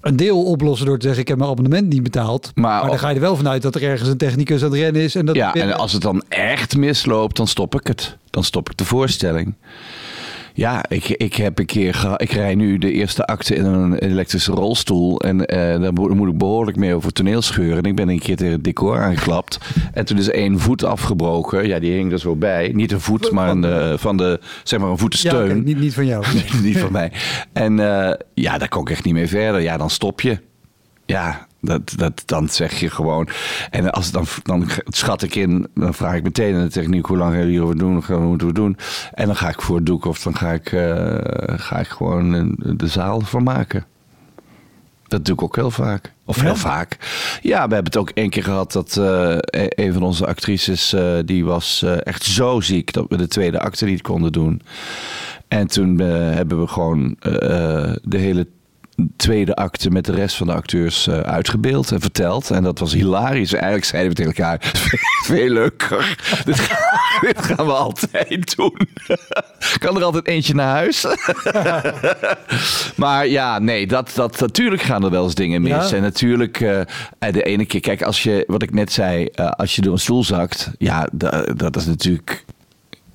[0.00, 2.50] een deel oplossen door te zeggen ik heb mijn abonnement niet betaald.
[2.54, 4.78] Maar- Maar, dan ga je er wel vanuit dat er ergens een technicus aan het
[4.80, 5.14] rennen is.
[5.14, 8.16] En dat Ja, en als het dan echt misloopt, dan stop ik het.
[8.30, 9.54] Dan stop ik de voorstelling.
[10.58, 13.94] Ja, ik, ik heb een keer geha- Ik rij nu de eerste acte in een
[13.98, 15.20] elektrische rolstoel.
[15.20, 17.76] En eh daar mo- moet ik behoorlijk mee over toneel scheuren.
[17.78, 19.58] En ik ben een keer tegen het decor aangeklapt.
[19.92, 21.66] en toen is één voet afgebroken.
[21.66, 22.70] Ja, die hing er zo bij.
[22.74, 25.64] Niet een voet, maar een, eh, van de, zeg maar een ja, voetensteun.
[25.64, 26.24] niet, niet van jou.
[26.62, 27.12] Niet van mij.
[27.52, 29.60] En eh, ja, daar kon ik echt niet mee verder.
[29.60, 30.38] Ja, dan stop je.
[31.06, 33.28] Ja, dat, dat, dan zeg je gewoon.
[33.70, 37.16] En als dan, dan schat ik in, dan vraag ik meteen aan de techniek hoe
[37.16, 38.76] lang gaan we hierover doen, wat moeten we doen.
[39.14, 41.16] En dan ga ik voor het doek of dan ga ik, eh,
[41.56, 43.84] ga ik gewoon de zaal van maken.
[45.06, 46.12] Dat doe ik ook heel vaak.
[46.24, 46.42] Of Ja?
[46.42, 46.96] heel vaak.
[47.42, 50.92] Ja, we hebben het ook één keer gehad dat eh, e- een van onze actrices,
[50.92, 54.62] eh, die was echt zo ziek dat we de tweede acte niet konden doen.
[55.48, 57.16] En toen hebben we gewoon
[58.02, 58.46] de hele
[59.16, 62.50] tweede acte met de rest van de acteurs eh, uitgebeeld en verteld.
[62.50, 63.52] En dat was hilarisch.
[63.52, 64.72] Eigenlijk zeiden we tegen elkaar,
[65.24, 66.16] veel leuker.
[66.44, 68.88] dit, gaan, dit gaan we altijd doen.
[69.78, 71.06] kan er altijd eentje naar huis?
[72.96, 75.90] maar ja, nee, dat, dat, natuurlijk gaan er wel eens dingen mis.
[75.90, 75.96] Ja.
[75.96, 76.86] En natuurlijk, eh, eh,
[77.32, 80.24] de ene keer, kijk, als je, wat ik net zei, als je door een stoel
[80.24, 82.44] zakt, ja, da- dat is natuurlijk.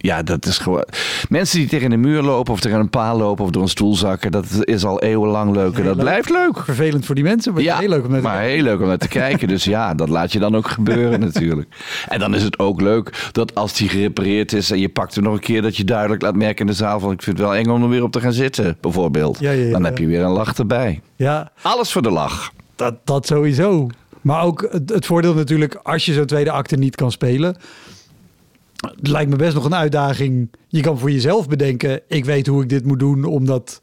[0.04, 0.86] Ja, dat is gewoon.
[1.30, 3.96] Mensen die tegen een muur lopen of tegen een paal lopen of door een stoel
[3.96, 5.78] zakken, dat is al eeuwenlang leuk.
[5.78, 6.04] En dat leuk.
[6.04, 6.58] blijft leuk.
[6.63, 8.54] Vervelend voor die mensen, maar Ja, heel leuk om naar te maar kijken.
[8.56, 9.48] heel leuk om naar te kijken.
[9.48, 11.76] Dus ja, dat laat je dan ook gebeuren natuurlijk.
[12.08, 15.24] En dan is het ook leuk dat als die gerepareerd is en je pakt hem
[15.24, 17.48] nog een keer, dat je duidelijk laat merken in de zaal van ik vind het
[17.48, 19.39] wel eng om er weer op te gaan zitten, bijvoorbeeld.
[19.39, 21.02] Ja, ja, ja, dan heb je weer een lach erbij.
[21.16, 22.52] Ja, Alles voor de lach.
[22.76, 23.88] dat, dat sowieso.
[24.22, 27.56] Maar ook het, het voordeel natuurlijk, als je zo'n tweede acte niet kan spelen.
[28.96, 30.50] Het lijkt me best nog een uitdaging.
[30.67, 33.82] Je kan voor jezelf bedenken, ik weet hoe ik dit moet doen om dat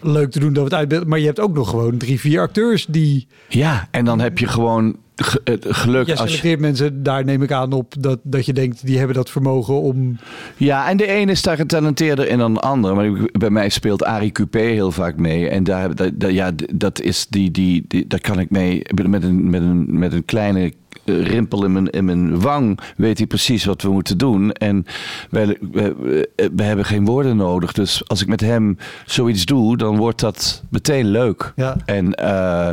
[0.00, 1.08] leuk te doen dat we het uitbeelden.
[1.08, 3.26] Maar je hebt ook nog gewoon drie, vier acteurs die...
[3.48, 6.36] Ja, en dan heb je gewoon ge- het geluk Jij als je...
[6.36, 9.80] selecteert mensen, daar neem ik aan op dat, dat je denkt, die hebben dat vermogen
[9.80, 10.16] om...
[10.56, 12.94] Ja, en de ene is daar getalenteerder in dan de andere.
[12.94, 15.48] Maar bij mij speelt Arie Coupé heel vaak mee.
[15.48, 19.22] En daar, dat, dat- ja, dat is die, die, die, daar kan ik mee met
[19.22, 20.72] een, met een, met een kleine eh,
[21.04, 24.52] rimpel in mijn, in mijn wang weet hij precies wat we moeten doen.
[24.52, 24.86] En
[25.30, 27.72] wij, we, we hebben geen woorden nodig.
[27.72, 31.52] Dus als ik met hem zoiets doe, dan wordt dat meteen leuk.
[31.56, 31.76] Ja.
[31.84, 32.68] En, eh,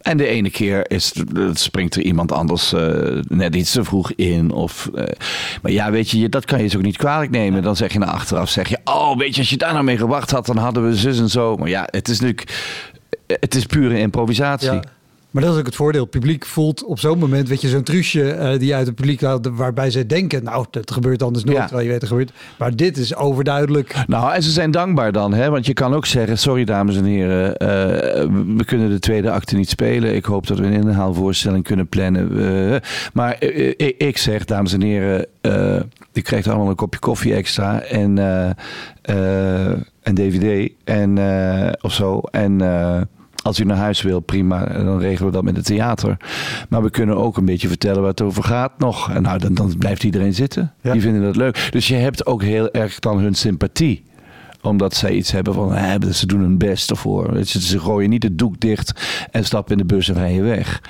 [0.00, 4.12] en de ene keer is, het- springt er iemand anders eh, net iets te vroeg
[4.12, 4.50] in.
[4.52, 5.04] Of, eh,
[5.62, 7.62] maar ja, weet je, dat kan je zo ook niet kwalijk nemen.
[7.62, 9.96] Dan zeg je na achteraf, zeg je, oh, weet je, als je daar nou mee
[9.98, 11.56] gewacht had, dan hadden we zus en zo.
[11.56, 12.54] Maar ja, het is natuurlijk,
[13.26, 14.72] het is pure improvisatie.
[14.72, 14.82] Ja.
[15.34, 16.00] Maar dat is ook het voordeel.
[16.02, 19.20] Het publiek voelt op zo'n moment, weet je, zo'n truusje eh, die uit het publiek
[19.20, 21.64] haalt, waarbij zij denken, nou, dat gebeurt anders nooit, Ja.
[21.64, 22.32] terwijl je weet dat gebeurt.
[22.58, 23.94] Maar dit is overduidelijk.
[24.06, 25.50] Nou, en ze zijn dankbaar dan, hè?
[25.50, 27.68] want je kan ook zeggen: Sorry, dames en heren, eh,
[28.56, 30.14] we kunnen de tweede acte niet spelen.
[30.14, 32.30] Ik hoop dat we een inhaalvoorstelling kunnen plannen.
[32.72, 32.80] Eh,
[33.12, 35.26] maar ik, ik zeg, dames en heren,
[36.12, 38.50] je krijgt allemaal een kopje koffie extra en, eh,
[39.02, 41.18] eh, en DVD en,
[41.80, 42.20] of zo.
[42.20, 42.60] En.
[43.44, 46.16] Als u naar huis wil, prima, dan regelen we dat met het theater.
[46.68, 49.10] Maar we kunnen ook een beetje vertellen waar het over gaat nog.
[49.10, 50.72] En nou, dan, dan blijft iedereen zitten.
[50.80, 50.92] Ja.
[50.92, 51.68] Die vinden dat leuk.
[51.70, 54.04] Dus je hebt ook heel erg dan hun sympathie
[54.66, 57.44] omdat zij iets hebben van, hè, ze doen hun best ervoor.
[57.44, 60.80] Ze gooien niet het doek dicht en stappen in de bus en rijden weg.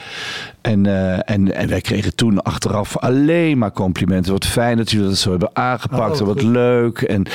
[0.61, 4.33] En, eh, en, en wij kregen toen achteraf alleen maar complimenten.
[4.33, 6.21] Wat fijn dat jullie dat zo hebben aangepakt.
[6.21, 6.51] Oh, wat goed.
[6.51, 6.99] leuk.
[7.03, 7.27] En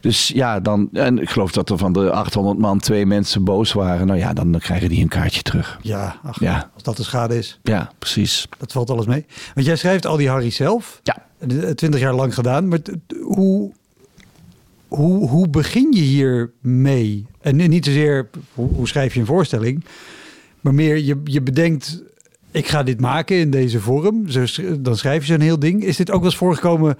[0.00, 3.72] dus ja, dan, en ik geloof dat er van de 800 man twee mensen boos
[3.72, 4.06] waren.
[4.06, 5.78] Nou ja, dan krijgen die een kaartje terug.
[5.82, 6.70] Ja, ach, Ja.
[6.74, 8.46] als dat de schade is, Ja, precies.
[8.58, 9.26] dat valt alles mee.
[9.54, 11.00] Want jij schrijft al die Harry zelf.
[11.02, 11.16] Ja.
[11.38, 12.68] Eh, Twintig jaar lang gedaan.
[12.68, 12.78] Maar
[13.22, 13.72] hoe,
[14.88, 17.26] hoe, hoe begin je hier mee?
[17.40, 19.84] En niet zozeer hoe, hoe schrijf je een voorstelling,
[20.60, 22.02] maar meer je, je bedenkt.
[22.50, 24.26] Ik ga dit maken in deze vorm.
[24.78, 25.84] Dan schrijf je zo'n heel ding.
[25.84, 26.98] Is dit ook wel eens voorgekomen?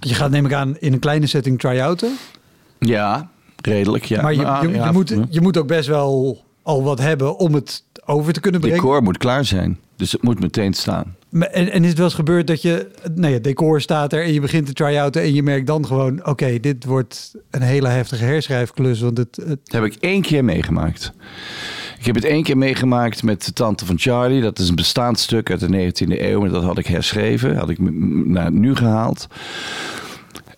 [0.00, 2.16] Je gaat neem ik aan in een kleine setting try-outen.
[2.78, 3.30] Ja,
[3.62, 4.04] redelijk.
[4.04, 4.22] Ja.
[4.22, 7.38] maar je, Nou, je, ja, je, moet, je moet ook best wel al wat hebben
[7.38, 8.78] om het over te kunnen brengen.
[8.78, 9.78] decor moet klaar zijn.
[9.96, 11.15] Dus het moet meteen staan.
[11.30, 14.32] En, en is het wel eens gebeurd dat je, nee, het decor staat er en
[14.32, 18.24] je begint te try-outen en je merkt dan gewoon, oké, dit wordt een hele heftige
[18.24, 21.12] herschrijfklus, want het, het Dat heb ik één keer meegemaakt.
[21.98, 24.42] Ik heb het één keer meegemaakt met de Tante van Charlie.
[24.42, 26.40] Dat is een bestaand stuk uit de 19e eeuw.
[26.40, 27.56] Maar dat had ik herschreven.
[27.56, 27.78] Had ik
[28.26, 29.26] naar nu gehaald.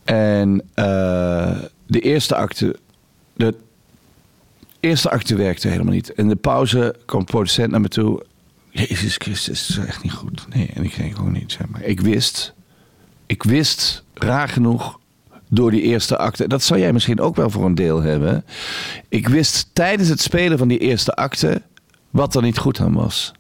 [0.05, 2.77] En eh, de eerste acte...
[3.37, 3.55] De
[4.81, 6.09] eerste acte werkte helemaal niet.
[6.09, 8.23] In de pauze kwam producent naar me toe.
[8.87, 10.47] Jezus Christus, dat is echt niet goed.
[10.55, 11.53] Nee, en ik denk gewoon niet.
[11.53, 11.83] Zeg maar.
[11.83, 12.55] Ik wist...
[13.27, 14.99] Ik wist, raar genoeg,
[15.49, 16.49] door die eerste acte.
[16.49, 18.45] Dat zou jij misschien ook wel voor een deel hebben.
[19.09, 21.63] Ik wist tijdens het spelen van die eerste acte
[22.11, 23.33] wat er niet goed aan was.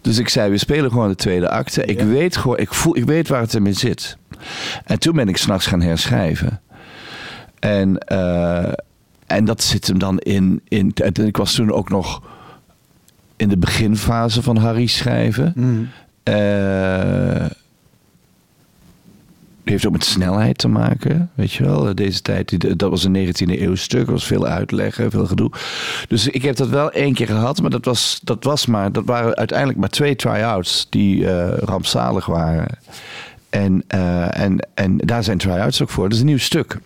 [0.00, 1.84] Dus ik zei, we spelen gewoon de tweede acte.
[1.84, 4.16] Ik weet gewoon, ik voel, ik weet waar het in zit.
[4.84, 6.60] En toen ben ik s'nachts gaan herschrijven.
[7.58, 8.72] En, eh,
[9.26, 10.92] en dat zit hem dan in, in.
[11.14, 12.22] Ik was toen ook nog
[13.40, 15.52] in de beginfase van Harry schrijven.
[16.22, 17.46] Eh,
[19.64, 21.94] heeft ook met snelheid te maken, weet je wel.
[21.94, 25.50] Deze tijd, dat was een 19e eeuw stuk, was veel uitleggen, veel gedoe.
[26.08, 29.04] Dus ik heb dat wel één keer gehad, maar dat, was, dat, was maar, dat
[29.04, 32.78] waren uiteindelijk maar twee try-outs die eh, rampzalig waren.
[33.50, 36.04] En, eh, en, en daar zijn try-outs ook voor.
[36.04, 36.78] Dat is een nieuw stuk.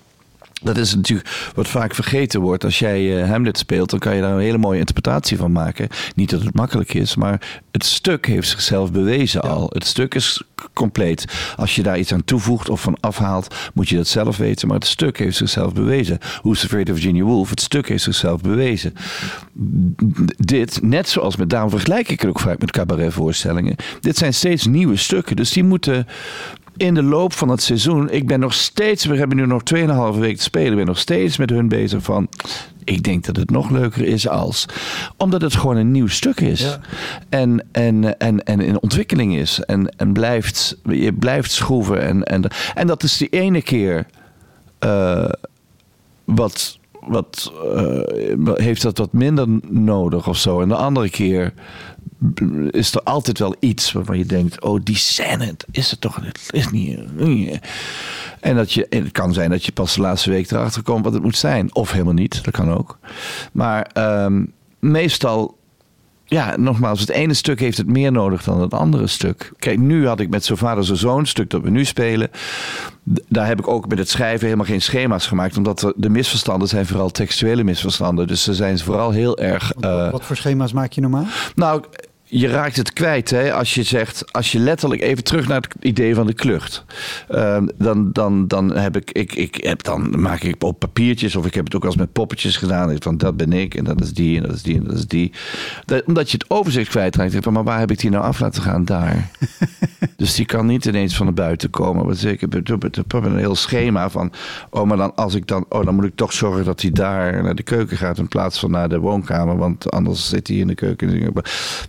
[0.65, 2.65] Dat is natuurlijk wat vaak vergeten wordt.
[2.65, 5.89] Als jij eh, Hamlet speelt, dan kan je daar een hele mooie interpretatie van maken.
[6.15, 9.71] Niet dat het makkelijk is, maar het stuk heeft zichzelf bewezen al.
[9.73, 11.53] Het stuk is compleet.
[11.57, 14.69] Als je daar iets aan toevoegt of van afhaalt, moet je dat zelf weten.
[14.69, 16.19] Maar het stuk heeft zichzelf bewezen.
[16.43, 17.51] Who's Afraid of Virginia Woolf?
[17.51, 18.95] Het stuk heeft zichzelf bewezen.
[20.37, 23.77] Dit, net zoals met, daarom vergelijk ik het ook vaak met cabaretvoorstellingen.
[24.01, 25.37] Dit zijn steeds nieuwe stukken.
[25.37, 26.07] Dus die moeten
[26.77, 28.11] in de loop van het seizoen.
[28.11, 30.71] Ik ben nog steeds, we hebben nu nog 2,5 weken te spelen.
[30.71, 32.29] Ik ben nog steeds met hun bezig van.
[32.85, 34.67] Ik denk dat het nog leuker is als.
[35.17, 36.61] Omdat het gewoon een nieuw stuk is.
[36.61, 36.79] Ja.
[37.29, 39.61] En, en, en, en in ontwikkeling is.
[39.61, 42.03] En, en blijft, je blijft schroeven.
[42.03, 42.43] En, en,
[42.75, 44.07] en dat is die ene keer.
[44.79, 45.29] eh,
[46.25, 46.79] wat.
[47.07, 50.61] Wat eh, heeft dat wat minder nodig of zo?
[50.61, 51.53] En de andere keer
[52.71, 56.17] is er altijd wel iets waarvan je denkt: oh, die scène, is het toch?
[56.17, 56.99] Het is niet.
[58.41, 61.05] En, dat je, en het kan zijn dat je pas de laatste week erachter komt
[61.05, 61.75] wat het moet zijn.
[61.75, 62.99] Of helemaal niet, dat kan ook.
[63.53, 64.45] Maar ehm,
[64.79, 65.57] meestal,
[66.27, 69.53] ja, nogmaals, het ene stuk heeft het meer nodig dan het andere stuk.
[69.59, 72.31] Kijk, nu had ik met Zo Vader Zo Zoon, stuk dat we nu spelen.
[73.29, 75.57] Daar heb ik ook met het schrijven helemaal geen schema's gemaakt.
[75.57, 78.27] Omdat de misverstanden zijn vooral textuele misverstanden.
[78.27, 79.73] Dus ze zijn vooral heel erg.
[79.81, 81.27] eh, wat voor schema's maak je normaal?
[81.55, 81.83] nou,
[82.37, 85.75] je raakt het kwijt hè, als je zegt, als je letterlijk even terug naar het
[85.81, 86.85] idee van de klucht.
[87.29, 91.47] Ehm, dan, dan, dan, heb ik, ik, ik heb, dan maak ik op papiertjes, of
[91.47, 92.97] ik heb het ook als met poppetjes gedaan.
[92.99, 95.07] Van dat ben ik en dat is die en dat is die en dat is
[95.07, 95.33] die.
[95.85, 97.37] Dat, omdat je het overzicht kwijtraakt.
[97.41, 98.85] Van, maar waar heb ik die nou af laten gaan?
[98.85, 99.31] Daar.
[100.17, 102.05] dus die kan niet ineens van de buiten komen.
[102.05, 104.33] Want ik heb een heel schema van.
[104.71, 105.67] Oh, maar dan als ik dan.
[105.69, 108.59] Oh, dan moet ik toch zorgen dat hij daar naar de keuken gaat in plaats
[108.59, 109.57] van naar de woonkamer.
[109.57, 111.33] Want anders zit hij in de keuken.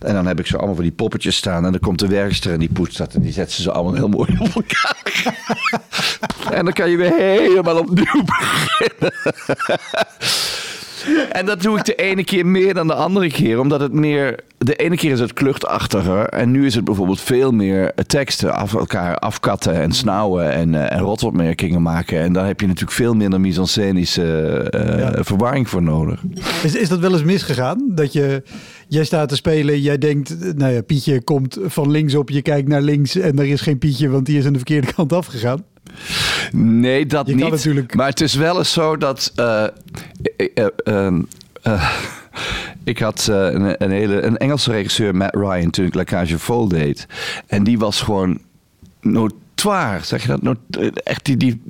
[0.00, 1.64] En dan heb ik zo allemaal van die poppetjes staan.
[1.64, 3.14] En dan komt de werkster en die poetst dat.
[3.14, 5.34] En die zet ze zo allemaal heel mooi op elkaar.
[6.58, 9.12] en dan kan je weer helemaal opnieuw beginnen.
[11.32, 13.60] En dat doe ik de ene keer meer dan de andere keer.
[13.60, 14.44] Omdat het meer...
[14.58, 16.28] De ene keer is het kluchtachtiger.
[16.28, 18.54] En nu is het bijvoorbeeld veel meer teksten.
[18.54, 20.52] Af elkaar afkatten en snauwen.
[20.52, 22.20] En, uh, en rotopmerkingen maken.
[22.20, 25.24] En daar heb je natuurlijk veel minder mise-en-scenische uh, ja.
[25.24, 26.22] verwarring voor nodig.
[26.62, 27.82] Is, is dat wel eens misgegaan?
[27.88, 28.42] Dat je...
[28.88, 32.68] Jij staat te spelen, jij denkt, nou ja, Pietje komt van links op, je kijkt
[32.68, 35.64] naar links en er is geen Pietje, want die is aan de verkeerde kant afgegaan.
[36.52, 37.36] Nee, dat niet.
[37.38, 37.94] Natuurlijk...
[37.94, 39.32] Maar het is wel eens zo dat.
[39.36, 39.66] Uh,
[40.54, 41.10] uh,
[42.84, 46.68] ik had een, een, hele, een Engelse regisseur, Matt Ryan, toen ik La Cage Vol
[46.68, 47.06] deed.
[47.46, 48.40] En die was gewoon
[49.56, 50.56] notoire, zeg je dat?
[50.94, 51.60] Echt, die, die,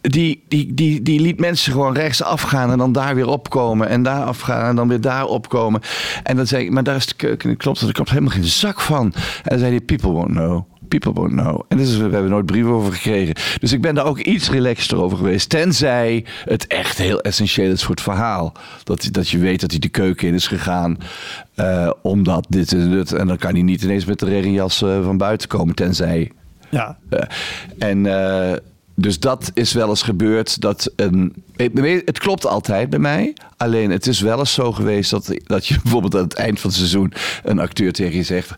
[0.00, 0.42] die,
[0.74, 3.88] die, die, liet mensen gewoon rechts afgaan en dan daar weer opkomen.
[3.88, 5.80] En daar afgaan en dan weer daar opkomen.
[6.22, 9.04] En dan zei ik, maar daar is de, klopt, er klopt helemaal geen zak van.
[9.04, 11.60] En dan zei hij, people won't know people won't know.
[11.68, 13.34] En dus, we hebben nooit brieven over gekregen.
[13.60, 15.48] Dus ik ben daar ook iets relaxter over geweest.
[15.48, 18.52] Tenzij het echt heel essentieel is voor het verhaal.
[18.84, 20.98] Dat, dat je weet dat hij de keuken in is gegaan.
[21.56, 23.12] Uh, omdat dit en dit.
[23.12, 25.74] En dan kan hij niet ineens met de regenjas uh, van buiten komen.
[25.74, 26.30] Tenzij.
[26.74, 26.98] Ja.
[27.10, 27.20] Uh,
[27.78, 28.06] en
[28.94, 30.60] dus dat is wel eens gebeurd.
[30.60, 31.44] Dat een,
[32.04, 33.36] het klopt altijd bij mij.
[33.56, 36.70] Alleen het is wel eens zo geweest dat, dat je bijvoorbeeld aan het eind van
[36.70, 38.54] het seizoen een acteur tegen je zegt: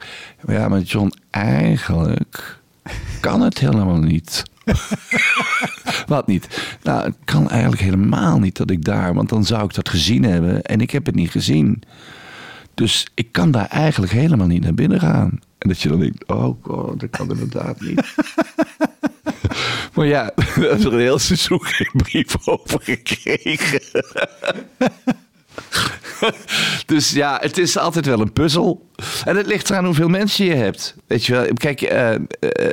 [0.47, 2.59] Ja, maar John, eigenlijk
[3.21, 4.43] kan het helemaal niet.
[6.07, 6.77] Wat niet?
[6.83, 10.25] Nou, het kan eigenlijk helemaal niet dat ik daar, want dan zou ik dat gezien
[10.25, 11.83] hebben en ik heb het niet gezien.
[12.75, 15.41] Dus ik kan daar eigenlijk helemaal niet naar binnen gaan.
[15.59, 18.03] En dat je dan denkt: Oh god, dat kan inderdaad niet.
[19.97, 23.81] Maar ja, we hebben er een heel seizoen geen brief over gekregen.
[26.87, 28.85] dus ja, het is altijd wel een puzzel.
[29.25, 30.97] En het ligt eraan hoeveel mensen je hebt.
[31.07, 32.11] Weet je wel, kijk, uh,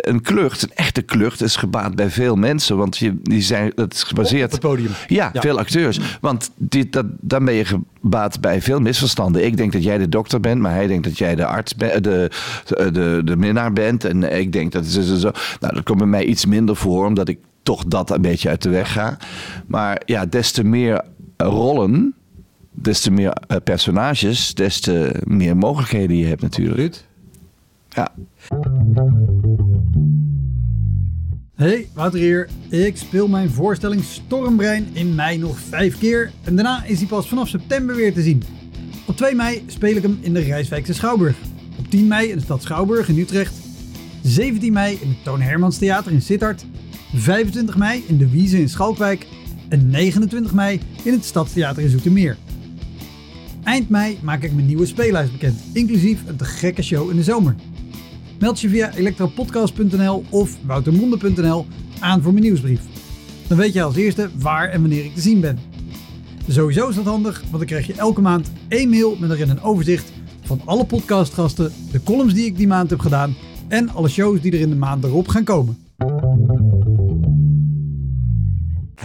[0.02, 2.78] een klucht, een echte klucht, is gebaat bij veel mensen.
[2.78, 4.46] Want je, die zijn, het is gebaseerd.
[4.46, 4.92] Op het podium.
[5.08, 6.00] Ja, veel acteurs.
[6.22, 9.46] Want die, dat, dan ben je gebaat bij veel misverstanden.
[9.46, 12.04] Ik denk dat jij de dokter bent, maar hij denkt dat jij de arts bent,
[12.04, 12.32] de,
[12.66, 14.06] de, de, de minnaar bent.
[14.06, 15.16] En ik denk dat het zo.
[15.16, 15.32] zo.
[15.60, 18.62] Nou, dat komt bij mij iets minder voor, omdat ik toch dat een beetje uit
[18.62, 19.18] de weg ga.
[19.68, 21.02] Maar ja, des te meer
[21.38, 22.14] rollen
[22.84, 26.82] des te meer uh, personages, des te meer mogelijkheden je hebt natuurlijk.
[26.84, 27.06] Absoluut.
[27.90, 28.12] Ja.
[31.56, 32.50] Hey, Wouter hier.
[32.70, 36.32] Ik speel mijn voorstelling Stormbrein in mei nog vijf keer.
[36.44, 38.44] En daarna is hij pas vanaf september weer te zien.
[39.08, 41.36] Op 2 mei speel ik hem in de Rijswijkse Schouwburg.
[41.80, 43.54] Op 10 mei in de stad Schouwburg in Utrecht.
[44.22, 46.66] 17 mei in het Toon Hermans Theater in Sittard.
[47.14, 49.28] 25 mei in de Wiese in Schalkwijk.
[49.70, 52.38] En 29 mei in het Stadstheater in Zoetermeer.
[53.64, 57.24] Eind mei maak ik mijn nieuwe speellijst bekend, inclusief een te gekke show in de
[57.24, 57.56] zomer.
[58.40, 61.66] Meld je via elektropodcast.nl of woutermonde.nl
[62.00, 62.82] aan voor mijn nieuwsbrief.
[63.48, 65.60] Dan weet je als eerste waar en wanneer ik te zien ben.
[66.48, 69.62] Sowieso is dat handig, want dan krijg je elke maand één mail met erin een
[69.62, 73.36] overzicht van alle podcastgasten, de columns die ik die maand heb gedaan
[73.68, 75.83] en alle shows die er in de maand erop gaan komen.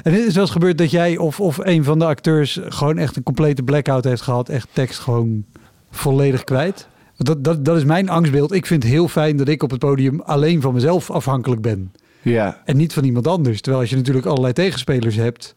[0.03, 3.17] En is wel eens gebeurd dat jij of, of een van de acteurs gewoon echt
[3.17, 4.49] een complete blackout heeft gehad.
[4.49, 5.45] Echt tekst gewoon
[5.91, 6.89] volledig kwijt.
[7.17, 8.53] Dat, dat, dat is mijn angstbeeld.
[8.53, 11.93] Ik vind het heel fijn dat ik op het podium alleen van mezelf afhankelijk ben.
[12.23, 12.63] Ja.
[12.65, 13.61] En niet van iemand anders.
[13.61, 15.55] Terwijl als je natuurlijk allerlei tegenspelers hebt.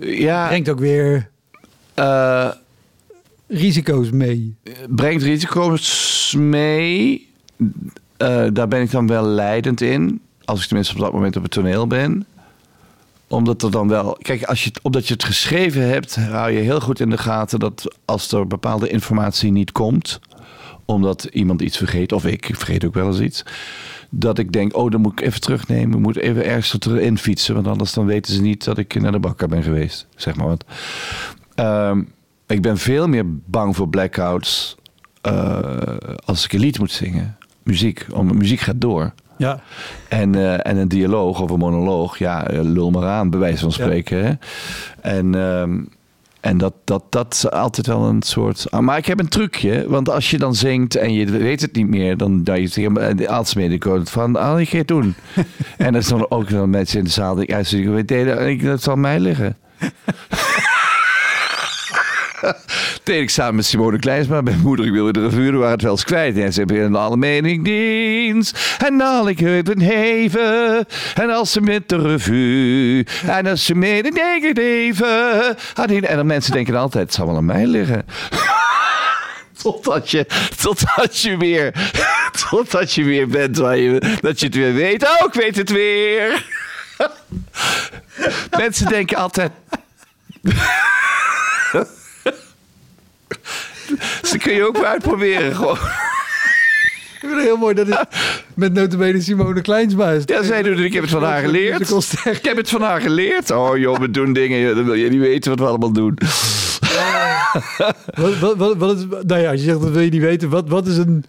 [0.00, 0.46] Ja.
[0.46, 1.30] Brengt ook weer
[1.98, 2.50] uh,
[3.46, 4.56] risico's mee.
[4.88, 7.28] Brengt risico's mee.
[8.18, 10.20] Uh, daar ben ik dan wel leidend in.
[10.44, 12.26] Als ik tenminste op dat moment op het toneel ben
[13.34, 14.18] omdat er dan wel.
[14.22, 17.58] Kijk, als je, omdat je het geschreven hebt, hou je heel goed in de gaten
[17.58, 20.20] dat als er bepaalde informatie niet komt,
[20.84, 23.44] omdat iemand iets vergeet, of ik, vergeet ook wel eens iets.
[24.10, 26.00] Dat ik denk, oh, dan moet ik even terugnemen.
[26.00, 27.54] Moet even ergens erin fietsen.
[27.54, 30.06] Want anders dan weten ze niet dat ik naar de bakker ben geweest.
[30.16, 30.64] Zeg maar wat.
[31.56, 32.08] Um,
[32.46, 34.76] ik ben veel meer bang voor blackouts.
[35.26, 35.58] Uh,
[36.24, 37.36] als ik een lied moet zingen.
[37.62, 38.06] Muziek.
[38.12, 39.12] Om, muziek gaat door.
[39.36, 39.60] Ja.
[40.08, 43.58] En, uh, en een dialoog of een monoloog, ja, eh, lul maar aan, bij wijze
[43.58, 44.18] van spreken.
[44.18, 44.24] Ja.
[44.24, 44.32] Hè?
[45.00, 45.88] En, um,
[46.40, 48.66] en dat, dat, dat is altijd wel een soort.
[48.70, 51.74] Ah, maar ik heb een trucje, want als je dan zingt en je weet het
[51.74, 55.14] niet meer, dan dat je tegen de artsmedico van, ah, ik ga het doen.
[55.76, 59.20] en dan zijn ook nog mensen in de zaal die ik weet, dat zal mij
[59.20, 59.56] liggen.
[63.04, 64.40] deed ik samen met Simone Kleinsma.
[64.40, 66.38] Mijn moeder, wilde de revue, waren het wel eens kwijt.
[66.38, 68.76] En ze hebben alle meningdienst.
[68.78, 70.86] En al ik het een heven.
[71.14, 73.06] En als ze met de revue.
[73.26, 75.56] En als ze met een even.
[76.04, 78.06] En dan mensen denken altijd, het zal wel aan mij liggen.
[79.62, 80.26] Totdat je,
[81.12, 81.92] je weer,
[82.50, 85.02] totdat je weer bent waar je, dat je het weer weet.
[85.02, 86.46] Oh, ik weet het weer.
[88.58, 89.50] Mensen denken altijd.
[94.22, 95.54] dat kun je ook uitproberen.
[95.56, 95.76] Gewoon.
[95.76, 97.94] Ik vind het heel mooi dat is
[98.54, 100.22] met notabene Simone Kleinsma is.
[100.26, 100.84] Ja, zij doet het.
[100.84, 101.90] Ik heb het van haar geleerd.
[102.24, 103.50] Ik heb het van haar geleerd.
[103.50, 104.74] Oh joh, we doen dingen.
[104.74, 106.18] Dan wil je niet weten wat we allemaal doen.
[108.14, 110.48] Wat, wat, wat, wat is, nou ja, als je zegt dat wil je niet weten.
[110.48, 111.24] Wat, wat is een,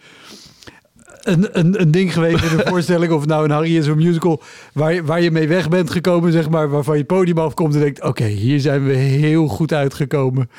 [1.22, 4.42] een, een, een ding geweest in een voorstelling of nou een Harry is een musical
[4.74, 7.80] waar, je- waar je mee weg bent gekomen, zeg maar, waarvan je podium afkomt en
[7.80, 10.50] denkt, oké, hier zijn we heel goed uitgekomen.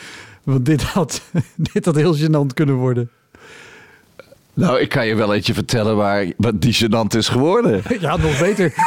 [0.46, 1.22] Want dit had,
[1.72, 3.10] dit had heel gênant kunnen worden.
[4.54, 7.82] Nou, ik kan je wel eentje vertellen waar wat die gênant is geworden.
[8.00, 8.72] Ja, nog beter.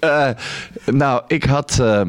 [0.00, 0.30] Eh,
[0.84, 1.78] nou, ik had.
[1.80, 2.02] eh,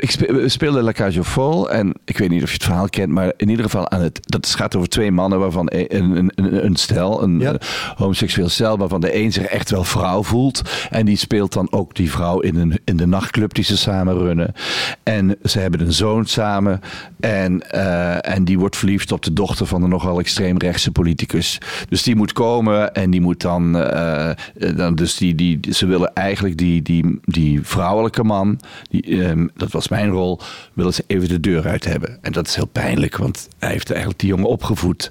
[0.00, 3.12] ik spe- we speelden La Cage en ik weet niet of je het verhaal kent,
[3.12, 4.18] maar in ieder geval aan het.
[4.22, 7.52] Dat gaat over twee mannen waarvan een, een, een, een stel, een Ja.
[7.52, 10.62] eh, homoseksueel stel, waarvan de een zich echt wel vrouw voelt.
[10.90, 14.18] En die speelt dan ook die vrouw in, een, in de nachtclub die ze samen
[14.18, 14.52] runnen.
[15.02, 16.80] En ze hebben een zoon samen.
[17.20, 21.58] En, eh, en die wordt verliefd op de dochter van een nogal extreemrechtse politicus.
[21.88, 23.76] Dus die moet komen en die moet dan.
[23.78, 24.36] eh, eh,
[24.76, 28.60] dan dus die, die, ze willen eigenlijk die, die, die vrouwelijke man.
[28.90, 30.40] Die, ehm, dat was mijn rol.
[30.72, 32.18] willen ze even de deur uit hebben.
[32.22, 35.10] En dat is heel pijnlijk, want hij heeft eigenlijk die jongen opgevoed.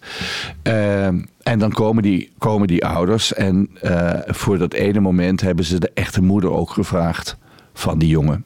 [0.61, 3.33] Ehm, en dan komen die, komen die ouders.
[3.33, 7.37] En eh, voor dat ene moment hebben ze de echte moeder ook gevraagd
[7.73, 8.45] van die jongen.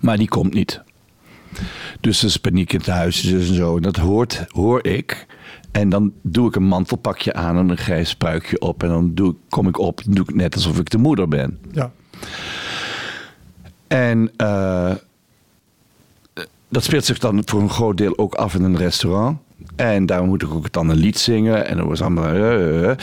[0.00, 0.82] Maar die komt niet.
[2.00, 3.76] Dus er is paniek in het huis dus en zo.
[3.76, 5.26] En dat hoort, hoor ik.
[5.72, 8.82] En dan doe ik een mantelpakje aan en een grijs pruikje op.
[8.82, 11.58] En dan doe kom ik op en doe ik net alsof ik de moeder ben.
[11.72, 11.92] Ja.
[13.86, 14.94] En eh,
[16.68, 19.38] dat speelt zich dan voor een groot deel ook af in een restaurant.
[19.76, 21.66] En daar moet ik ook dan een lied zingen.
[21.66, 22.34] En dat was allemaal...
[22.34, 22.96] eh.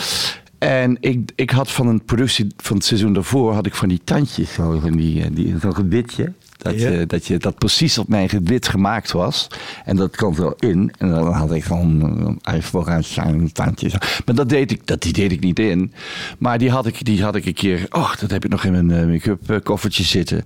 [0.58, 3.54] En ik, ik had van een productie van het seizoen daarvoor...
[3.54, 6.34] had ik van die tandjes, zo, van die, die, zo'n gebitje.
[6.62, 6.90] Dat, Ja.
[6.90, 9.48] je, dat, je, dat precies op mijn gebit gemaakt was.
[9.86, 10.94] En dat kwam er in.
[10.98, 13.94] En dan had ik van uh, vooruit zijn tandjes.
[14.26, 15.94] Maar dat deed, ik, dat, die deed ik niet in.
[16.38, 17.86] Maar die had ik, die had ik een keer...
[17.90, 20.44] Och, dat heb ik nog in mijn eh, make-up eh, koffertje zitten.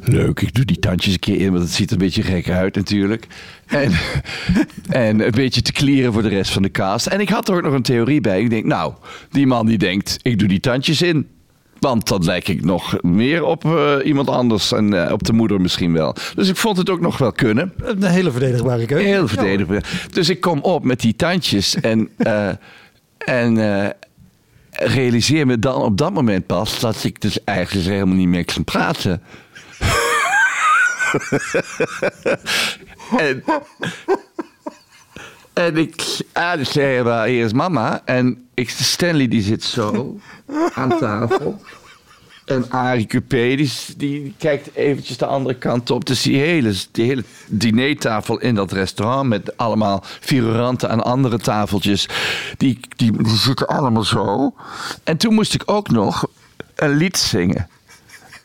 [0.00, 1.50] Leuk, ik doe die tandjes een keer in.
[1.50, 3.26] Want het ziet er een beetje gek uit natuurlijk.
[3.66, 3.92] En,
[4.88, 7.06] en een beetje te clearen voor de rest van de cast.
[7.06, 8.40] En ik had er ook nog een theorie bij.
[8.40, 8.94] Ik denk, nou,
[9.30, 10.18] die man die denkt...
[10.22, 11.26] ik doe die tandjes in.
[11.84, 15.60] Want dan lijk ik nog meer op eh, iemand anders en eh, op de moeder
[15.60, 16.16] misschien wel.
[16.34, 17.72] Dus ik vond het ook nog wel kunnen.
[17.82, 19.06] Een hele verdedigbare keuze.
[19.06, 20.08] Heel verdedigbaar.
[20.12, 22.48] Dus ik kom op met die tandjes en, eh,
[23.18, 23.56] en
[24.70, 28.64] realiseer me dan op dat moment pas dat ik dus eigenlijk helemaal niet meer kan
[28.64, 29.22] praten.
[33.26, 33.44] en,
[35.54, 35.96] en ik,
[36.56, 38.02] dus zei wel, hier is mama.
[38.04, 40.18] En ik, Stanley die zit zo
[40.74, 41.60] aan tafel.
[42.44, 46.04] En Arie Coupé, die, die kijkt eventjes de andere kant op.
[46.04, 49.28] Dus die hele, die hele dinertafel in dat restaurant...
[49.28, 52.08] met allemaal figuranten aan andere tafeltjes...
[52.56, 54.54] die, die zitten allemaal zo.
[55.04, 56.26] En toen moest ik ook nog
[56.74, 57.68] een lied zingen.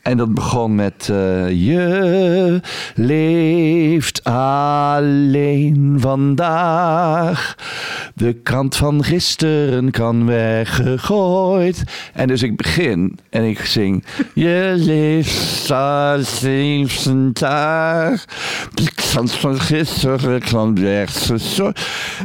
[0.02, 1.08] En dat begon met...
[1.10, 2.60] eh, je
[2.94, 7.54] leeft alleen vandaag.
[8.14, 11.82] De krant van gisteren kan weggegooid.
[12.14, 14.04] En dus ik begin en ik zing...
[14.34, 18.24] Je leeft alleen vandaag.
[18.74, 21.74] De krant van gisteren kan weggegooid.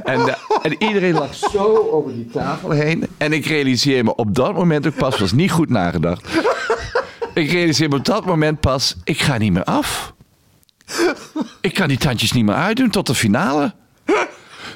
[0.04, 3.08] En, de- en iedereen lag zo over die tafel heen.
[3.18, 5.20] En ik realiseer me op dat moment ook pas...
[5.20, 6.28] was niet goed nagedacht.
[7.36, 10.14] Ik realiseer me op dat moment pas, ik ga niet meer af.
[11.62, 13.74] Ik kan die tandjes niet meer uitdoen tot de finale.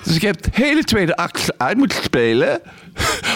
[0.03, 2.61] Dus ik heb het hele tweede act uit moeten spelen.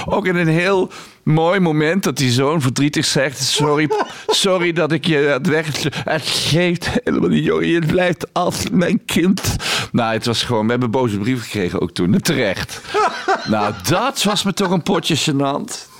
[0.05, 0.91] Ook in een heel
[1.23, 3.39] mooi moment dat die zoon verdrietig zegt...
[3.43, 3.89] Sorry,
[4.27, 5.83] sorry dat ik je het weg...
[6.03, 7.67] Het geeft helemaal niet, jongen.
[7.67, 9.55] Je blijft altijd mijn kind.
[9.91, 10.65] Nou, het was gewoon...
[10.65, 12.19] We hebben boze brief gekregen ook toen.
[12.19, 12.81] Terecht.
[13.47, 15.92] Nou, dat was me toch een potje gênant.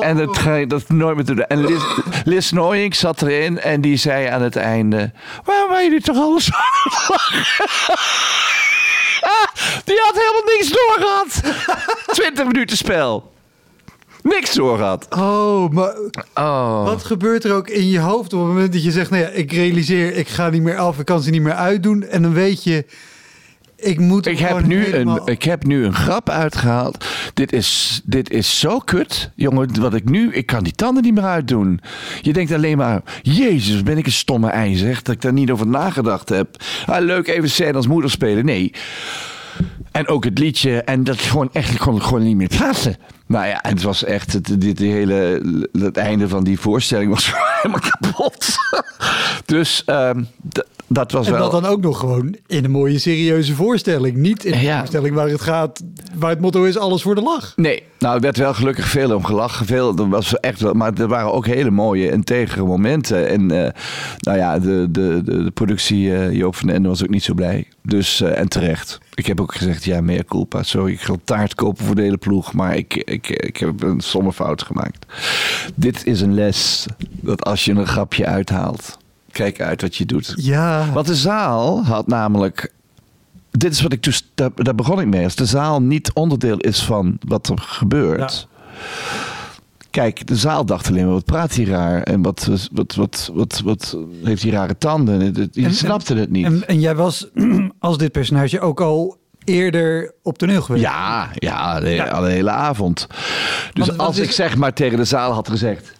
[0.00, 1.46] En dat ga je dat nooit meer doen.
[1.46, 1.82] En Liz,
[2.24, 5.12] Liz Nooyink zat erin en die zei aan het einde...
[5.44, 6.92] Waarom waren jullie toch alles aan?
[9.20, 9.46] Ah,
[9.84, 11.40] Die had helemaal niks doorgehad.
[12.22, 13.32] 20 minuten spel.
[14.22, 15.06] Niks doorgehad.
[15.10, 15.94] Oh, maar
[16.34, 16.84] Oh.
[16.84, 19.10] wat gebeurt er ook in je hoofd op het moment dat je zegt...
[19.10, 22.02] nou ja, ik realiseer, ik ga niet meer af, ik kan ze niet meer uitdoen.
[22.02, 22.84] En dan weet je,
[23.84, 27.04] ik moet Ik heb, nu helemaal- een, ik heb nu een grap uitgehaald.
[27.34, 29.30] Dit is, dit is zo kut.
[29.34, 30.32] Jongen, wat ik nu...
[30.32, 31.80] Ik kan die tanden niet meer uitdoen.
[32.22, 33.02] Je denkt alleen maar...
[33.22, 35.02] Jezus, ben ik een stomme ei, zeg.
[35.02, 36.62] Dat ik daar niet over nagedacht heb.
[36.86, 38.44] Ah, leuk even scène als moeder spelen.
[38.44, 38.72] Nee.
[39.92, 40.82] En ook het liedje.
[40.82, 42.96] En dat gewoon echt kon ik gewoon niet meer plaatsen.
[43.26, 44.32] Nou ja, het was echt...
[44.32, 45.42] Het, dit hele...
[45.72, 47.32] Het einde van die voorstelling was
[47.62, 48.46] helemaal kapot.
[49.44, 49.82] dus...
[49.84, 50.22] ehm,
[50.94, 51.50] dat was En wel...
[51.50, 54.16] dat dan ook nog gewoon in een mooie serieuze voorstelling.
[54.16, 54.78] Niet in een Ja.
[54.78, 55.82] voorstelling waar het gaat,
[56.14, 57.52] waar het motto is alles voor de lach.
[57.56, 59.66] Nee, nou, er werd wel gelukkig veel om gelachen.
[59.66, 63.28] Veel, er was echt wel, maar er waren ook hele mooie en tegere momenten.
[63.28, 63.70] En eh,
[64.20, 67.24] nou ja, de, de, de, de productie eh, Joop van den Ende was ook niet
[67.24, 67.66] zo blij.
[67.82, 68.98] Dus, eh, en terecht.
[69.14, 70.62] Ik heb ook gezegd, ja, meer culpa.
[70.62, 72.52] Sorry, ik ga taart kopen voor de hele ploeg.
[72.52, 75.06] Maar ik, ik, ik heb een somme fout gemaakt.
[75.74, 76.86] Dit is een les.
[77.10, 78.98] Dat als je een grapje uithaalt,
[79.34, 80.32] kijk uit wat je doet.
[80.36, 80.90] Ja.
[80.92, 82.72] Want de zaal had namelijk.
[83.50, 84.30] Dit is wat ik dus.
[84.34, 85.24] Daar, daar begon ik mee.
[85.24, 88.48] Als de zaal niet onderdeel is van wat er gebeurt.
[89.90, 92.02] Kijk, de zaal dacht alleen maar: wat praat hij raar?
[92.02, 95.48] En wat, wat, wat, wat, wat, heeft hij rare tanden?
[95.52, 96.44] Je snapte het niet.
[96.44, 97.26] En, en jij was
[97.78, 100.84] als dit personage ook al eerder op toneel geweest.
[100.84, 102.04] ja, ja, de, Ja.
[102.04, 103.06] al de hele avond.
[103.72, 105.92] Dus Want- als ik zeg maar tegen de zaal had gezegd.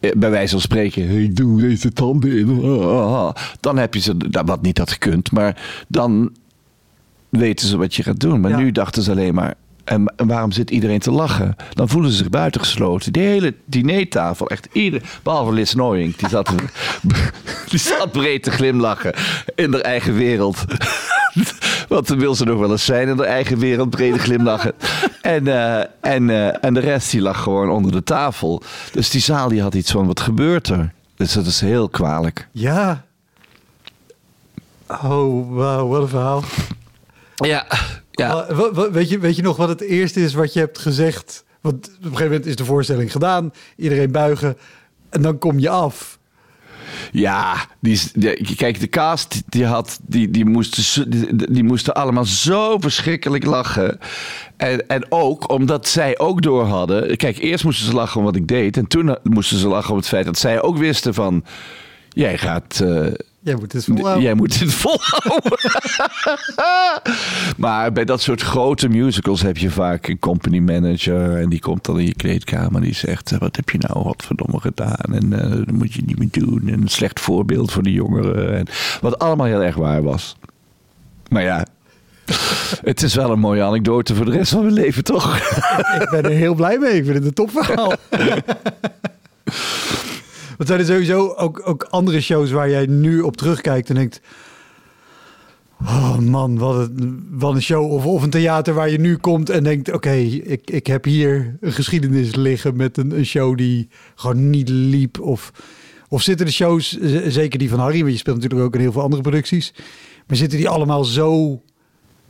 [0.00, 2.60] Eh, Bij wijze van spreken, hey, doe deze tanden in.
[2.64, 6.30] ah, ah, Dan heb je ze, nou, wat niet had gekund, maar dan
[7.28, 8.40] weten ze wat je gaat doen.
[8.40, 8.56] Maar Ja.
[8.56, 9.54] nu dachten ze alleen maar,
[9.84, 11.56] en, waarom zit iedereen te lachen?
[11.74, 13.12] Dan voelen ze zich buitengesloten.
[13.12, 16.52] Die hele dinertafel, echt ieder, behalve Liz Nooyink, die zat,
[17.70, 19.14] die zat breed te glimlachen
[19.54, 20.64] in haar eigen wereld.
[21.92, 24.72] Want dan wil ze nog wel eens zijn in haar eigen wereld, breed glimlachen.
[25.22, 28.62] En, eh, en, eh, en de rest die lag gewoon onder de tafel.
[28.92, 30.92] Dus die zaal die had iets van, wat gebeurt er?
[31.16, 32.48] Dus dat is heel kwalijk.
[32.52, 33.04] Ja.
[34.88, 36.42] Oh, wauw, wat een verhaal.
[37.34, 37.66] Ja,
[38.10, 38.46] ja.
[38.92, 41.44] Weet, je, weet je nog wat het eerste is wat je hebt gezegd?
[41.60, 43.52] Want op een gegeven moment is de voorstelling gedaan.
[43.76, 44.56] Iedereen buigen.
[45.10, 46.18] En dan kom je af.
[47.12, 48.00] Ja, die,
[48.56, 53.98] kijk, de cast die, had, die, die, moesten, die, die moesten allemaal zo verschrikkelijk lachen.
[54.56, 57.16] En, en ook omdat zij ook door hadden.
[57.16, 58.76] Kijk, eerst moesten ze lachen om wat ik deed.
[58.76, 61.44] En toen moesten ze lachen om het feit dat zij ook wisten van.
[62.14, 62.80] Jij gaat.
[62.80, 63.06] eh,
[63.40, 64.22] Jij moet het volhouden.
[64.22, 65.58] Jij moet het volhouden.
[67.56, 71.36] maar bij dat soort grote musicals heb je vaak een company manager.
[71.40, 72.80] En die komt dan in je kleedkamer.
[72.80, 75.14] Die zegt: eh, Wat heb je nou wat verdomme gedaan?
[75.14, 76.62] En eh, dat moet je niet meer doen.
[76.66, 78.56] En een slecht voorbeeld voor de jongeren.
[78.56, 78.66] En,
[79.00, 80.36] wat allemaal heel erg waar was.
[81.28, 81.66] Maar ja.
[82.84, 85.36] Het is wel een mooie anekdote voor de rest van mijn leven, toch?
[86.02, 86.94] Ik ben er heel blij mee.
[86.96, 87.92] Ik vind het een topverhaal.
[90.62, 94.20] Wat zijn er sowieso ook, ook andere shows waar jij nu op terugkijkt en denkt...
[95.80, 97.92] Oh man, wat een, wat een show.
[97.92, 99.92] Of, of een theater waar je nu komt en denkt...
[99.92, 105.20] Oké, ik, ik heb hier een geschiedenis liggen met een, show die gewoon niet liep.
[105.20, 105.52] Of,
[106.08, 108.00] of zitten de shows, zeker die van Harry...
[108.00, 109.74] want je speelt natuurlijk ook in heel veel andere producties...
[110.26, 111.62] maar zitten die allemaal zo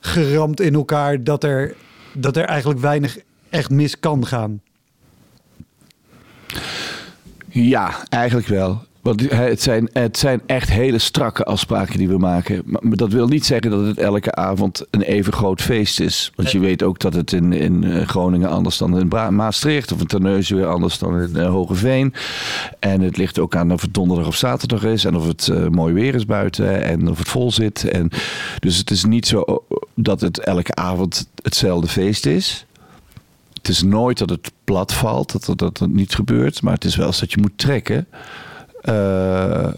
[0.00, 1.24] geramd in elkaar...
[1.24, 1.74] dat er,
[2.14, 3.18] dat er eigenlijk weinig
[3.50, 4.60] echt mis kan gaan?
[7.52, 8.82] Ja, eigenlijk wel.
[9.02, 12.62] Want het zijn, het zijn echt hele strakke afspraken die we maken.
[12.64, 16.32] Maar dat wil niet zeggen dat het elke avond een even groot feest is.
[16.34, 19.92] Want je weet ook dat het in, in eh, Groningen anders dan in Bra- Maastricht...
[19.92, 22.14] of in Terneuzen weer anders dan in eh, Hogeveen.
[22.78, 25.04] En het ligt ook aan of het donderdag of zaterdag is...
[25.04, 27.84] en of het eh, mooi weer is buiten en of het vol zit.
[27.84, 28.10] En,
[28.58, 32.66] dus het is niet zo dat het elke avond hetzelfde feest is...
[33.62, 36.62] Het is nooit dat het plat valt, dat dat, dat het niet gebeurt.
[36.62, 38.06] Maar het is wel eens dat je moet trekken.
[38.80, 39.68] Eh,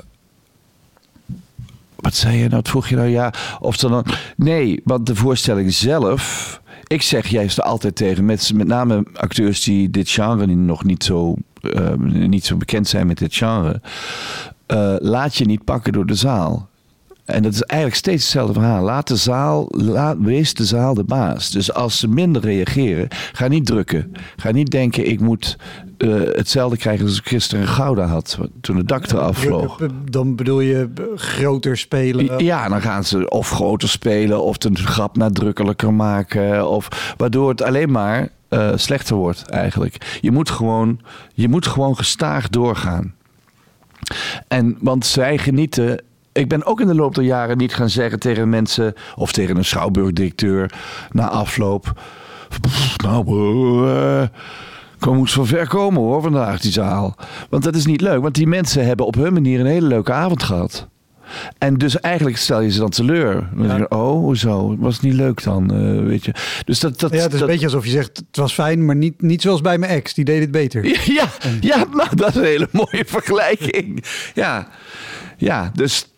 [1.97, 2.63] wat zei je nou?
[2.67, 3.09] Vroeg je nou?
[3.09, 4.05] Ja, of dan...
[4.37, 6.63] Nee, want de voorstelling zelf...
[6.87, 11.35] Ik zeg juist altijd tegen met, met name acteurs die dit genre nog niet zo,
[11.61, 13.81] eh, niet zo bekend zijn met dit genre.
[14.67, 16.69] eh, laat je niet pakken door de zaal.
[17.25, 18.83] En dat is eigenlijk steeds hetzelfde verhaal.
[18.83, 21.51] Laat de zaal, laat, wees de zaal de baas.
[21.51, 24.13] Dus als ze minder reageren, ga niet drukken.
[24.37, 25.57] Ga niet denken, ik moet
[25.99, 28.39] eh, hetzelfde krijgen als ik gisteren Gouda had.
[28.61, 29.81] Toen het dak eraf vloog.
[30.11, 32.45] Dan bedoel je groter spelen.
[32.45, 36.69] Ja, dan gaan ze of groter spelen of de grap nadrukkelijker maken.
[36.69, 40.19] Of, waardoor het alleen maar eh, slechter wordt eigenlijk.
[40.21, 41.01] Je moet, gewoon,
[41.35, 43.15] je moet gewoon gestaag doorgaan.
[44.49, 46.03] En, want zij genieten.
[46.35, 49.57] Ik ben ook in de loop der jaren niet gaan zeggen tegen mensen of tegen
[49.57, 50.73] een schouwburgdirecteur
[51.11, 52.01] na afloop.
[52.61, 54.23] "Pff, Nou, eh,
[54.99, 57.17] kom moest van ver komen hoor vandaag die zaal.
[57.51, 60.13] Want dat is niet leuk, want die mensen hebben op hun manier een hele leuke
[60.13, 60.89] avond gehad.
[61.59, 63.49] En dus eigenlijk stel je ze dan teleur.
[63.55, 63.77] Dan Ja.
[63.77, 64.77] je, oh, hoezo?
[64.79, 65.71] Was het niet leuk dan?
[65.75, 66.35] eh, weet je.
[66.65, 68.85] Dus dat, dat, ja, het is dat, een beetje alsof je zegt, het was fijn,
[68.85, 70.15] maar niet, niet zoals bij mijn ex.
[70.15, 70.85] Die deed het beter.
[71.15, 71.27] Ja,
[71.61, 74.05] ja, nou, dat is een hele mooie vergelijking.
[74.35, 74.69] Ja,
[75.37, 76.14] ja dus,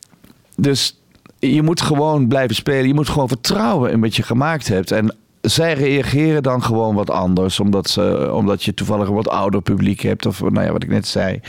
[0.57, 1.00] dus
[1.38, 2.88] je moet gewoon blijven spelen.
[2.88, 4.90] Je moet gewoon vertrouwen in wat je gemaakt hebt.
[4.90, 7.61] En zij reageren dan gewoon wat anders.
[7.61, 10.26] Omdat, ze, omdat je toevallig een wat ouder publiek hebt.
[10.26, 11.40] Of nou ja, wat ik net zei.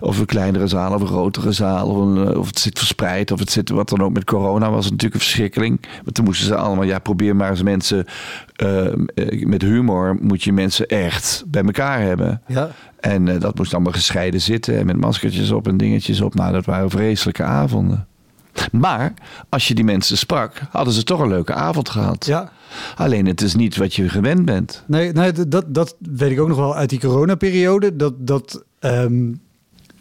[0.00, 1.88] Of een kleinere zaal of een grotere zaal.
[1.88, 3.30] Of, een, eh, of het zit verspreid.
[3.30, 4.12] Of het zit wat dan ook.
[4.12, 5.80] Met corona was het natuurlijk een verschrikking.
[6.02, 8.04] Want toen moesten ze allemaal, ja, probeer maar eens mensen.
[8.56, 8.86] eh,
[9.44, 12.42] met humor moet je mensen echt bij elkaar hebben.
[12.46, 12.70] Ja.
[13.00, 14.78] En eh, dat moest allemaal gescheiden zitten.
[14.78, 16.34] En met maskertjes op en dingetjes op.
[16.34, 18.06] Nou, dat waren vreselijke avonden.
[18.72, 19.14] Maar
[19.48, 22.26] als je die mensen sprak, hadden ze toch een leuke avond gehad.
[22.26, 22.52] Ja.
[22.96, 24.82] Alleen het is niet wat je gewend bent.
[24.86, 27.96] Nee, nee dat, dat weet ik ook nog wel uit die coronaperiode.
[27.96, 29.32] Dat, dat, ehm,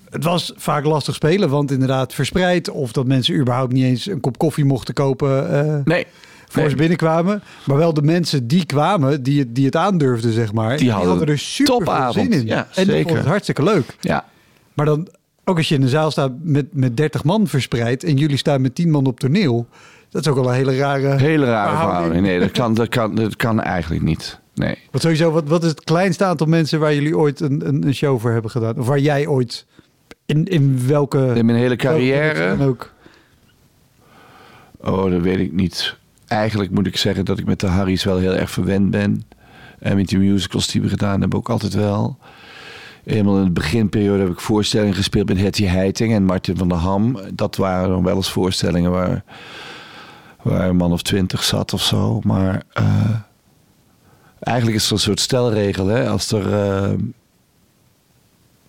[0.10, 2.70] het was vaak lastig spelen, want inderdaad verspreid...
[2.70, 6.06] of dat mensen überhaupt niet eens een kop koffie mochten kopen eh, Nee.
[6.48, 6.70] voor nee.
[6.70, 7.44] ze binnenkwamen.
[7.66, 10.78] Maar wel de mensen die kwamen, die het, die het aandurfden, zeg maar...
[10.78, 12.46] Die hadden er super veel zin in.
[12.46, 13.02] Ja, en die zeker.
[13.02, 13.96] vonden het hartstikke leuk.
[14.00, 14.26] Ja.
[14.74, 15.08] Maar dan,
[15.46, 18.04] ook als je in een zaal staat met, met 30 man verspreid...
[18.04, 19.68] en jullie staan met 10 man op toneel...
[20.10, 21.16] dat is ook wel een hele rare...
[21.16, 22.22] Hele rare verhouding.
[22.22, 24.40] Nee, dat kan, dat, kan, dat kan eigenlijk niet.
[24.54, 24.78] Nee.
[24.92, 27.94] Wat sowieso, wat, wat is het kleinste aantal mensen waar jullie ooit een, een, een
[27.94, 28.80] show voor hebben gedaan?
[28.80, 29.66] Of waar jij ooit
[30.26, 32.66] in, in welke In mijn hele carrière.
[32.66, 32.92] ook?
[34.80, 35.96] Oh, dat weet ik niet.
[36.28, 39.24] Eigenlijk moet ik zeggen dat ik met de Harry's wel heel erg verwend ben.
[39.80, 42.18] En met die musicals die we gedaan hebben ook altijd wel.
[43.04, 46.78] Eenmaal in de beginperiode heb ik voorstellingen gespeeld met Hetty Heiting en Martin van der
[46.78, 47.20] Ham.
[47.34, 49.24] Dat waren dan wel eens voorstellingen waar,
[50.42, 52.20] waar een man of twintig zat of zo.
[52.24, 53.10] Maar eh,
[54.40, 55.88] eigenlijk is er een soort stelregel.
[55.88, 56.10] Hè?
[56.10, 56.94] Als er eh,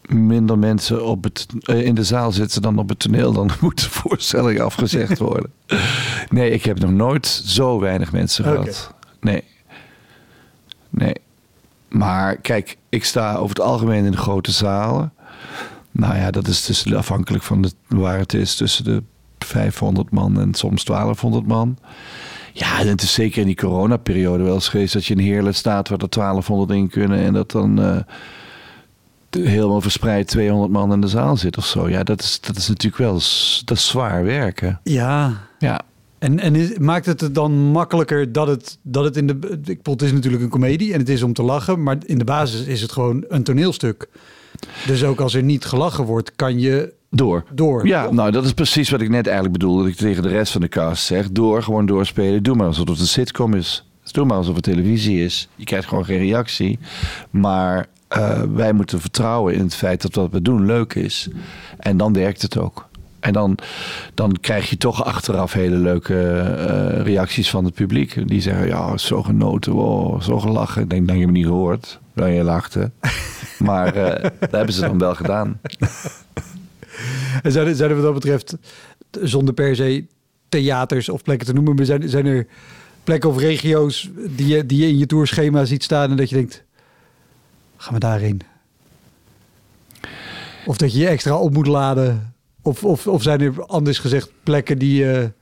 [0.03, 3.81] minder mensen op het, eh, in de zaal zitten dan op het toneel, dan moet
[3.83, 5.53] de voorstelling afgezegd worden.
[6.29, 8.95] Nee, ik heb nog nooit zo weinig mensen gehad.
[9.21, 9.45] Nee.
[10.91, 11.15] Nee.
[11.93, 15.13] Maar kijk, ik sta over het algemeen in de grote zalen.
[15.91, 19.03] Nou ja, dat is tussen, afhankelijk van de, waar het is, tussen de
[19.39, 21.79] 500 man en soms 1200 man.
[22.53, 25.55] Ja, en het is zeker in die coronaperiode wel eens geweest dat je in Heerlen
[25.55, 27.97] staat waar er 1200 in kunnen en dat dan eh,
[29.31, 31.89] helemaal verspreid 200 man in de zaal zit of zo.
[31.89, 33.13] Ja, dat is, dat is natuurlijk wel
[33.65, 34.81] dat is zwaar werken.
[34.85, 35.81] Ja, Ja,
[36.23, 39.33] en, en is, maakt het het dan makkelijker dat het, dat het in de...
[39.65, 42.19] Ik bedoel, het is natuurlijk een komedie en het is om te lachen, maar in
[42.19, 44.09] de basis is het gewoon een toneelstuk.
[44.87, 47.45] Dus ook als er niet gelachen wordt, kan je door.
[47.55, 47.87] door.
[47.87, 49.83] Ja, nou dat is precies wat ik net eigenlijk bedoelde.
[49.83, 51.31] Dat ik tegen de rest van de cast zeg.
[51.31, 52.43] Door, gewoon doorspelen.
[52.43, 53.87] Doe maar alsof het een sitcom is.
[54.13, 55.49] Doe maar alsof het televisie is.
[55.57, 56.79] Je krijgt gewoon geen reactie.
[57.31, 61.29] Maar eh, wij moeten vertrouwen in het feit dat wat we doen leuk is.
[61.79, 62.91] En dan werkt het ook.
[63.23, 63.59] En dan,
[64.15, 68.29] dan krijg je toch achteraf hele leuke eh, reacties van het publiek.
[68.29, 70.83] Die zeggen, ja, zo genoten, wow, zo gelachen.
[70.83, 72.01] Ik denk, dat je me niet gehoord.
[72.15, 72.91] Dan je lachte.
[73.59, 75.61] Maar eh, dat hebben ze dan wel gedaan.
[77.43, 78.57] En zijn zijn er wat dat betreft,
[79.11, 80.05] zonder per se
[80.49, 82.47] theaters of plekken te noemen, maar zijn, zijn er
[83.05, 86.35] plekken of regio's die je, die je in je tourschema ziet staan en dat je
[86.35, 86.65] denkt,
[87.77, 88.41] gaan we daarheen?
[90.67, 92.32] Of dat je je extra op moet laden?
[92.63, 95.33] Of, of, of zijn er anders gezegd plekken die je,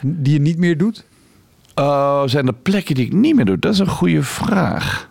[0.00, 1.04] die je niet meer doet?
[1.74, 3.58] Oh, zijn er plekken die ik niet meer doe?
[3.58, 5.10] Dat is een goede vraag.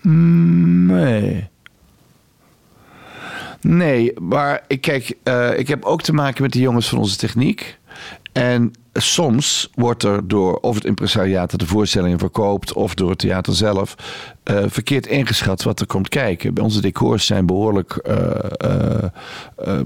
[0.00, 1.48] Nee.
[3.60, 7.16] Nee, maar ik kijk, eh, ik heb ook te maken met de jongens van onze
[7.16, 7.78] techniek.
[8.32, 13.18] En soms wordt er door of het impresariaat dat de voorstellingen verkoopt, of door het
[13.18, 13.94] theater zelf,
[14.44, 16.58] eh, verkeerd ingeschat wat er komt kijken.
[16.60, 18.16] Onze decors zijn behoorlijk eh,
[18.56, 19.04] eh,
[19.56, 19.80] eh,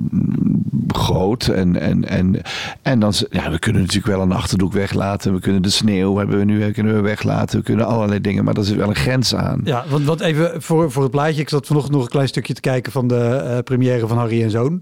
[0.89, 1.47] groot.
[1.47, 2.43] En, en, en,
[2.83, 5.35] en dan, ja, we kunnen natuurlijk wel een achterdoek weglaten.
[5.35, 7.59] We kunnen de sneeuw hebben we nu kunnen we weglaten.
[7.59, 9.61] We kunnen allerlei dingen, maar er zit wel een grens aan.
[9.65, 11.41] Ja, want, want even voor, voor het plaatje.
[11.41, 14.51] Ik zat vanochtend nog een klein stukje te kijken van de première van Harry en
[14.51, 14.81] Zoon.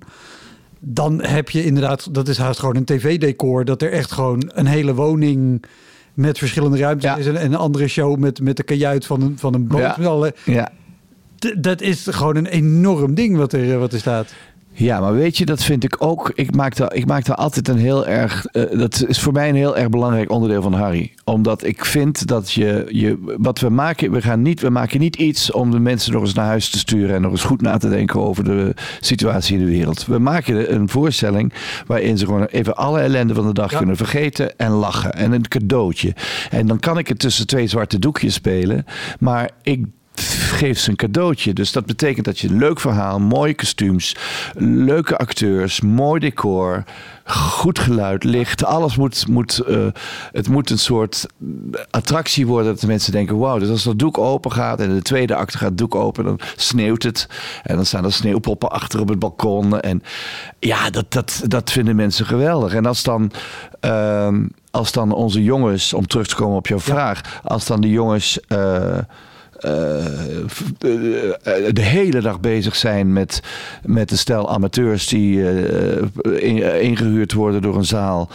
[0.81, 3.65] Dan heb je inderdaad, dat is haast gewoon een tv-decor.
[3.65, 5.65] Dat er echt gewoon een hele woning
[6.17, 7.17] met verschillende ruimtes Ja.
[7.17, 7.27] is.
[7.27, 9.81] En en een andere show met, met de kajuit van een, van een boot.
[9.81, 9.95] Ja.
[9.99, 10.69] Met alle- Ja.
[11.59, 14.35] Dat is gewoon een enorm ding wat er, wat er staat.
[14.79, 16.31] Ja, maar weet je, dat vind ik ook.
[16.35, 18.45] Ik maak daar, ik maak daar altijd een heel erg.
[18.47, 21.13] eh, dat is voor mij een heel erg belangrijk onderdeel van Harry.
[21.25, 23.35] Omdat ik vind dat je, je.
[23.39, 24.61] Wat we maken, we gaan niet.
[24.61, 27.15] We maken niet iets om de mensen nog eens naar huis te sturen.
[27.15, 30.07] en nog eens goed na te denken over de situatie in de wereld.
[30.07, 31.53] We maken een voorstelling.
[31.87, 33.79] waarin ze gewoon even alle ellende van de dag Ja.
[33.79, 34.59] kunnen vergeten.
[34.59, 35.13] en lachen.
[35.15, 36.15] En een cadeautje.
[36.51, 38.85] En dan kan ik het tussen twee zwarte doekjes spelen.
[39.19, 39.85] Maar ik
[40.21, 41.53] geeft ze een cadeautje.
[41.53, 44.17] Dus dat betekent dat je een leuk verhaal, mooie kostuums,
[44.59, 46.85] leuke acteurs, mooi decor,
[47.27, 48.65] goed geluid, licht.
[48.65, 49.87] Alles moet, moet uh,
[50.33, 51.27] het moet een soort
[51.91, 55.03] attractie worden dat de mensen denken, wauw, dus als dat doek open gaat en de
[55.03, 57.29] tweede acte gaat het doek open, dan sneeuwt het.
[57.63, 59.81] En dan staan er sneeuwpoppen achter op het balkon.
[59.81, 60.03] En
[60.59, 62.75] ja, dat, dat, dat vinden mensen geweldig.
[62.75, 63.31] En als dan...
[63.81, 64.29] Uh,
[64.71, 68.39] als dan onze jongens, om terug te komen op jouw vraag, als dan de jongens
[68.49, 68.99] uh,
[71.73, 73.41] de hele dag bezig zijn met,
[73.85, 78.31] met een stel amateurs die uh, ingehuurd worden door een zaal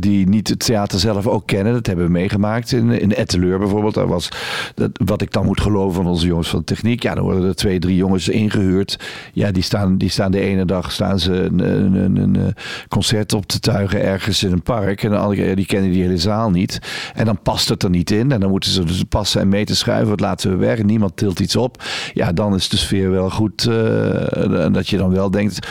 [0.00, 1.72] die niet het theater zelf ook kennen.
[1.72, 3.94] Dat hebben we meegemaakt in, in Etteleur bijvoorbeeld.
[3.94, 4.28] Daar was
[4.74, 7.02] dat, wat ik dan moet geloven van onze jongens van de techniek.
[7.02, 8.98] Ja, dan worden er twee, drie jongens ingehuurd.
[9.32, 12.54] Ja, die staan, die staan de ene dag staan ze een, een, een,
[12.88, 15.02] concert op te tuigen ergens in een park.
[15.02, 16.78] En de andere, die kennen die hele zaal niet.
[17.14, 18.32] En dan past het er niet in.
[18.32, 21.40] En dan moeten ze dus passen en meten schuiven, wat laten we weg, niemand tilt
[21.40, 21.82] iets op.
[22.12, 23.64] Ja, dan is de sfeer wel goed.
[23.64, 25.68] Uh, dat je dan wel denkt.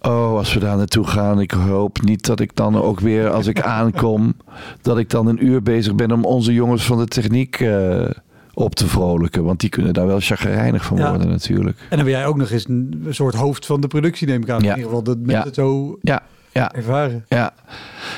[0.00, 3.46] Oh, als we daar naartoe gaan, ik hoop niet dat ik dan ook weer, als
[3.46, 4.34] ik aankom,
[4.82, 8.04] dat ik dan een uur bezig ben om onze jongens van de techniek uh,
[8.54, 9.44] op te vrolijken.
[9.44, 11.78] Want die kunnen daar wel chagrijnig van worden natuurlijk.
[11.78, 14.50] En dan ben jij ook nog eens een soort hoofd van de productie, neem ik
[14.50, 14.62] aan.
[14.62, 14.70] Ja.
[14.70, 16.22] In ieder geval dat mensen het zo ja.
[16.54, 16.72] Ja.
[16.72, 17.24] ervaren.
[17.28, 17.52] Ja.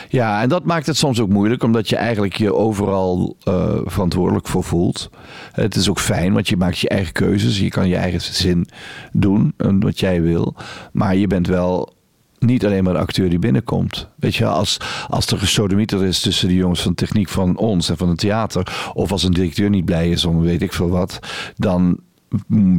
[0.09, 4.49] ja, en dat maakt het soms ook moeilijk, omdat je eigenlijk je overal uh, verantwoordelijk
[4.49, 5.11] voor voelt.
[5.53, 7.59] Het is ook fijn, want je maakt je eigen keuzes.
[7.59, 8.69] Je kan je eigen zin
[9.13, 10.55] doen, wat jij wil.
[10.93, 11.95] Maar je bent wel
[12.39, 14.09] niet alleen maar de acteur die binnenkomt.
[14.17, 14.77] Weet je, als,
[15.09, 18.91] als er gesodemieter is tussen de jongens van techniek van ons en van het theater,
[18.95, 21.19] of als een directeur niet blij is om weet ik veel wat,
[21.57, 22.01] dan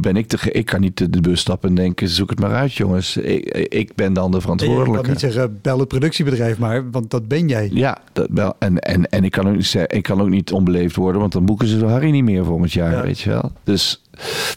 [0.00, 2.74] ben ik de, ik kan niet de bus stappen en denken, zoek het maar uit
[2.74, 3.16] jongens.
[3.16, 4.96] Ik, ik ben dan de verantwoordelijke.
[4.96, 7.68] Ik kan niet zeggen, bel het productiebedrijf maar, want dat ben jij.
[7.72, 8.54] Ja, dat wel.
[8.58, 11.32] En, en, en ik, kan ook niet zeggen, ik kan ook niet onbeleefd worden, want
[11.32, 13.52] dan boeken ze de Harry niet meer volgend jaar, weet je wel.
[13.64, 14.02] Dus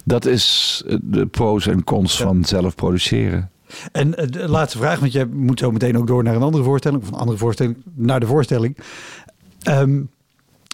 [0.05, 3.49] dat is de pros en cons van zelf produceren.
[3.91, 6.63] En eh, de laatste vraag, want je moet zo meteen ook door naar een andere
[6.63, 8.77] voorstelling, of een andere voorstelling, naar de voorstelling.
[9.69, 10.09] Um,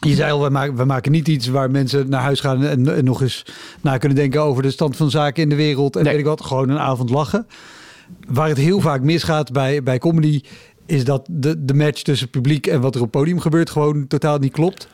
[0.05, 3.03] je zei al, we maken, we maken niet iets waar mensen naar huis gaan en,
[3.03, 3.45] nog eens
[3.81, 5.95] na kunnen denken over de stand van zaken in de wereld.
[5.95, 7.47] En weet ik wat, gewoon een avond lachen.
[8.27, 10.41] Waar het heel vaak misgaat bij, bij comedy,
[10.85, 14.37] is dat de, de match tussen publiek en wat er op podium gebeurt gewoon totaal
[14.37, 14.87] niet klopt.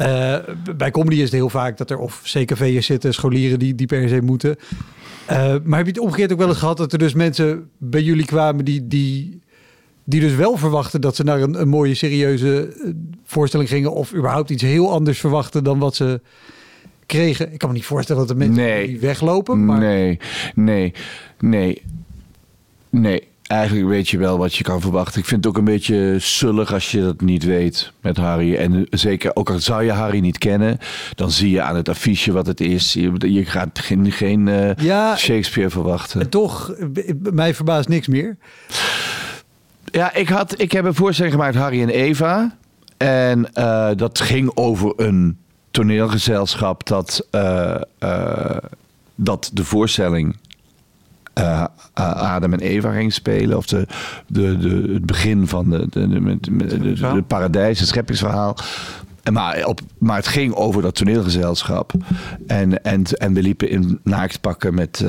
[0.00, 0.36] Uh,
[0.76, 4.08] bij comedy is het heel vaak dat er of CKV'ers zitten, scholieren die, die per
[4.08, 4.56] se moeten.
[5.30, 8.02] Uh, maar heb je het omgekeerd ook wel eens gehad dat er dus mensen bij
[8.02, 9.40] jullie kwamen die, die
[10.08, 12.90] die dus wel verwachten dat ze naar een, een mooie, serieuze eh,
[13.24, 13.92] voorstelling gingen.
[13.92, 16.20] Of überhaupt iets heel anders verwachten dan wat ze
[17.06, 17.52] kregen.
[17.52, 18.86] Ik kan me niet voorstellen dat de mensen nee.
[18.86, 19.64] die weglopen.
[19.64, 19.78] Maar...
[19.78, 20.18] Nee,
[20.54, 20.92] nee,
[21.40, 21.82] nee,
[22.90, 23.28] nee.
[23.42, 25.20] Eigenlijk weet je wel wat je kan verwachten.
[25.20, 28.54] Ik vind het ook een beetje zullig als je dat niet weet met Harry.
[28.54, 30.78] En zeker, ook al zou je Harry niet kennen,
[31.14, 32.92] dan zie je aan het affiche wat het is.
[32.92, 36.20] Je, je gaat geen, geen ja, Shakespeare verwachten.
[36.20, 36.74] En toch,
[37.32, 38.36] mij verbaast niks meer.
[39.96, 42.56] Ja, ik, had, ik heb een voorstelling gemaakt, Harry en Eva.
[42.96, 45.38] En uh, dat ging over een
[45.70, 48.56] toneelgezelschap dat, uh, uh,
[49.14, 50.36] dat de voorstelling
[51.92, 53.56] Adam en Eva ging spelen.
[53.56, 53.86] Of de,
[54.26, 56.08] de, de, het begin van de, de,
[56.40, 58.56] de, de, paradijs, het scheppingsverhaal.
[59.32, 61.92] Maar, op, maar het ging over dat toneelgezelschap.
[62.46, 65.04] En, en, en we liepen in naaktpakken met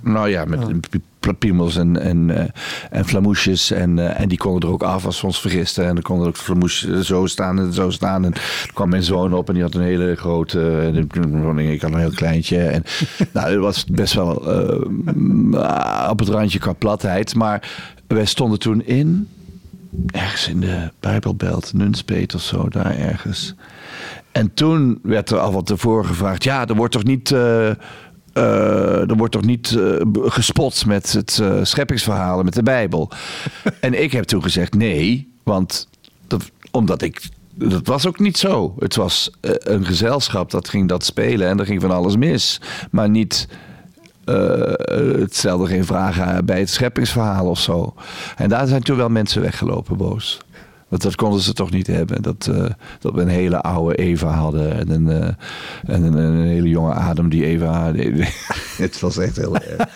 [0.00, 1.34] nou ja, met oh.
[1.38, 2.44] piemels en, en, uh,
[2.90, 3.70] en flamoesjes.
[3.70, 5.86] En, uh, en die konden er ook af als we ons vergisten.
[5.86, 8.24] En dan konden er ook flamoesjes zo staan en zo staan.
[8.24, 10.90] En er kwam mijn zoon op en die had een hele grote...
[11.56, 12.58] ik had een heel kleintje.
[12.58, 12.82] En
[13.32, 14.34] nou, het was best wel
[16.10, 17.34] op het randje qua platheid.
[17.34, 17.70] Maar
[18.06, 19.28] wij stonden toen in...
[20.10, 23.54] Ergens in de Bijbelbelt, Nunspeet of zo, daar ergens.
[24.32, 26.44] En toen werd er al wat tevoren gevraagd...
[26.44, 27.30] Ja, er wordt toch niet...
[27.30, 27.70] Uh,
[29.08, 33.10] er wordt toch niet uh, gespot met het uh, scheppingsverhalen, met de Bijbel.
[33.80, 35.88] en ik heb toen gezegd nee, want
[36.26, 37.22] dat, omdat ik.
[37.54, 38.74] Dat was ook niet zo.
[38.78, 42.60] Het was een gezelschap dat ging dat spelen en er ging van alles mis.
[42.90, 43.48] Maar niet.
[44.24, 47.94] het stelde geen vragen bij het scheppingsverhaal of zo.
[48.36, 50.38] En daar zijn toen wel mensen weggelopen boos.
[50.88, 52.22] Want dat konden ze toch niet hebben.
[52.22, 52.64] Dat, uh,
[52.98, 54.78] dat we een hele oude Eva hadden.
[54.78, 57.92] En een, uh, en een, een, hele jonge Adam die Eva.
[58.76, 59.86] het was echt heel erg.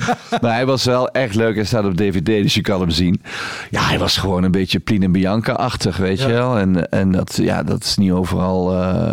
[0.41, 1.55] maar hij was wel echt leuk.
[1.55, 3.23] Hij staat op DVD, dus je kan hem zien.
[3.71, 6.59] Ja, hij was gewoon een beetje Plien en Bianca-achtig, weet je wel.
[6.59, 8.75] En, en dat, ja, dat is niet overal.
[8.75, 9.13] Uh,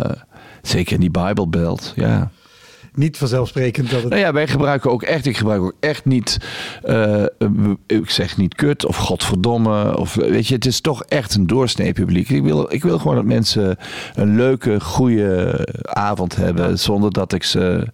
[0.62, 1.94] zeker in die Bijbelbelt.
[1.96, 2.32] Ja.
[3.00, 4.10] Niet vanzelfsprekend dat het...
[4.10, 6.38] Nou ja, wij gebruiken ook echt, ik gebruik ook echt niet,
[6.86, 7.26] uh,
[7.88, 9.98] ik zeg niet kut of godverdomme.
[9.98, 12.30] Of, weet je, het is toch echt een doorsnee publiek.
[12.30, 13.78] Ik wil, ik wil gewoon dat mensen
[14.16, 17.88] een leuke, goede avond hebben zonder dat ik ze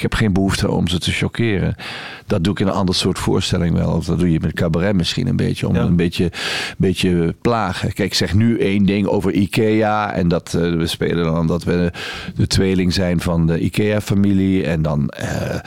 [0.00, 1.74] ik heb geen behoefte om ze te chockeren.
[2.26, 3.92] Dat doe ik in een ander soort voorstelling wel.
[3.92, 5.68] Of dat doe je met cabaret misschien een beetje.
[5.68, 6.32] Om een beetje,
[6.78, 7.92] beetje plagen.
[7.92, 10.12] Kijk, ik zeg nu één ding over Ikea.
[10.12, 11.92] En dat uh, we spelen dan dat we
[12.34, 14.66] de tweeling zijn van de Ikea-familie.
[14.66, 15.12] En dan...
[15.20, 15.58] Uh,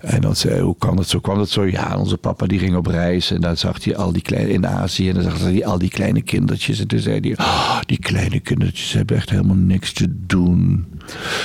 [0.00, 1.20] en dan zei hoe kan het zo?
[1.20, 1.64] Kwam het zo?
[1.64, 4.66] Ja, onze papa die ging op reis en dan zag hij al die kleine in
[4.66, 7.98] Azië en dan zag hij al die kleine kindertjes en toen zei hij, oh, die
[7.98, 10.86] kleine kindertjes hebben echt helemaal niks te doen.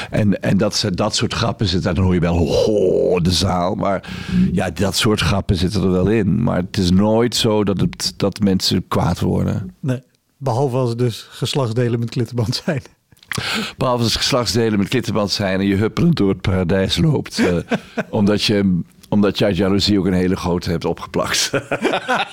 [0.09, 4.09] En, en dat, dat soort grappen zitten, dan hoor je wel ho, de zaal, maar
[4.51, 6.43] ja, dat soort grappen zitten er wel in.
[6.43, 9.75] Maar het is nooit zo dat, het, dat mensen kwaad worden.
[9.79, 10.01] Nee,
[10.37, 12.81] behalve als het dus geslachtsdelen met klittenband zijn.
[13.77, 17.39] Behalve als geslachtsdelen met klittenband zijn en je huppelend door het paradijs loopt.
[17.39, 17.55] uh,
[18.09, 21.51] omdat, je, omdat uit jaloezie ook een hele grote hebt opgeplakt.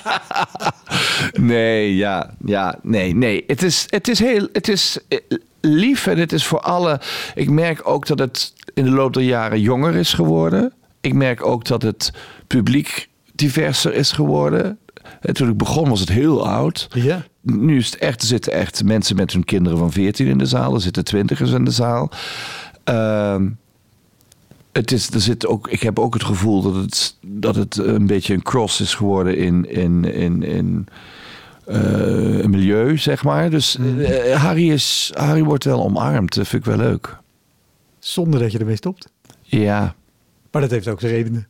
[1.33, 3.43] nee, ja, ja, nee, nee.
[3.47, 5.19] Het is, het is heel, het is eh,
[5.61, 6.99] lief en het is voor alle.
[7.35, 10.73] Ik merk ook dat het in de loop der jaren jonger is geworden.
[11.01, 12.13] Ik merk ook dat het
[12.47, 14.79] publiek diverser is geworden.
[15.21, 16.87] En toen ik begon was het heel oud.
[16.93, 17.25] Ja.
[17.41, 20.45] Nu is het echt, er zitten echt mensen met hun kinderen van 14 in de
[20.45, 20.73] zaal.
[20.73, 22.11] Er zitten twintigers in de zaal.
[22.89, 23.41] Uh,
[24.71, 28.07] het is, er zit ook, ik heb ook het gevoel dat het, dat het een
[28.07, 30.87] beetje een cross is geworden in, in, in, in
[31.67, 33.49] uh, een milieu, zeg maar.
[33.49, 36.35] Dus uh, Harry, is, Harry wordt wel omarmd.
[36.35, 37.17] Dat vind ik wel leuk.
[37.99, 39.09] Zonder dat je ermee stopt.
[39.41, 39.95] Ja.
[40.51, 41.47] Maar dat heeft ook zijn redenen.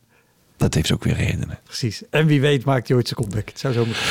[0.56, 1.58] Dat heeft ook weer redenen.
[1.64, 2.02] Precies.
[2.10, 3.48] En wie weet maakt hij ooit zijn comeback.
[3.48, 4.02] Het zou zo moeten.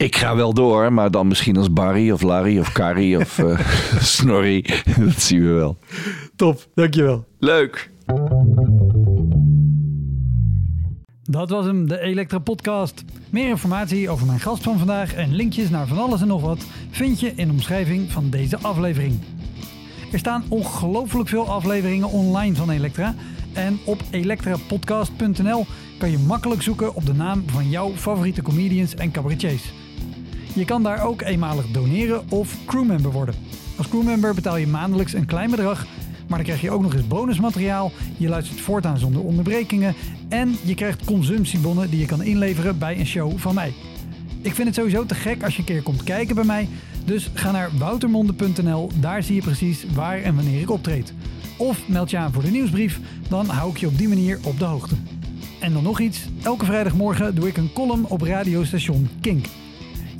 [0.00, 3.58] Ik ga wel door, maar dan misschien als Barry of Larry of Carrie of uh,
[4.16, 4.64] Snorri.
[4.98, 5.78] Dat zien we wel.
[6.36, 7.24] Top, dankjewel.
[7.38, 7.90] Leuk.
[11.22, 13.04] Dat was hem, de Elektra Podcast.
[13.30, 16.66] Meer informatie over mijn gast van vandaag en linkjes naar van alles en nog wat
[16.90, 19.18] vind je in de omschrijving van deze aflevering.
[20.12, 23.14] Er staan ongelooflijk veel afleveringen online van Elektra.
[23.52, 25.66] En op elektrapodcast.nl
[25.98, 29.72] kan je makkelijk zoeken op de naam van jouw favoriete comedians en cabaretiers.
[30.54, 33.34] Je kan daar ook eenmalig doneren of crewmember worden.
[33.76, 35.86] Als crewmember betaal je maandelijks een klein bedrag,
[36.28, 37.92] maar dan krijg je ook nog eens bonusmateriaal.
[38.16, 39.94] Je luistert voortaan zonder onderbrekingen
[40.28, 43.72] en je krijgt consumptiebonnen die je kan inleveren bij een show van mij.
[44.42, 46.68] Ik vind het sowieso te gek als je een keer komt kijken bij mij.
[47.04, 51.12] Dus ga naar woutermonde.nl, daar zie je precies waar en wanneer ik optreed.
[51.56, 54.58] Of meld je aan voor de nieuwsbrief, dan hou ik je op die manier op
[54.58, 54.94] de hoogte.
[55.60, 59.46] En dan nog iets, elke vrijdagmorgen doe ik een column op radiostation Kink.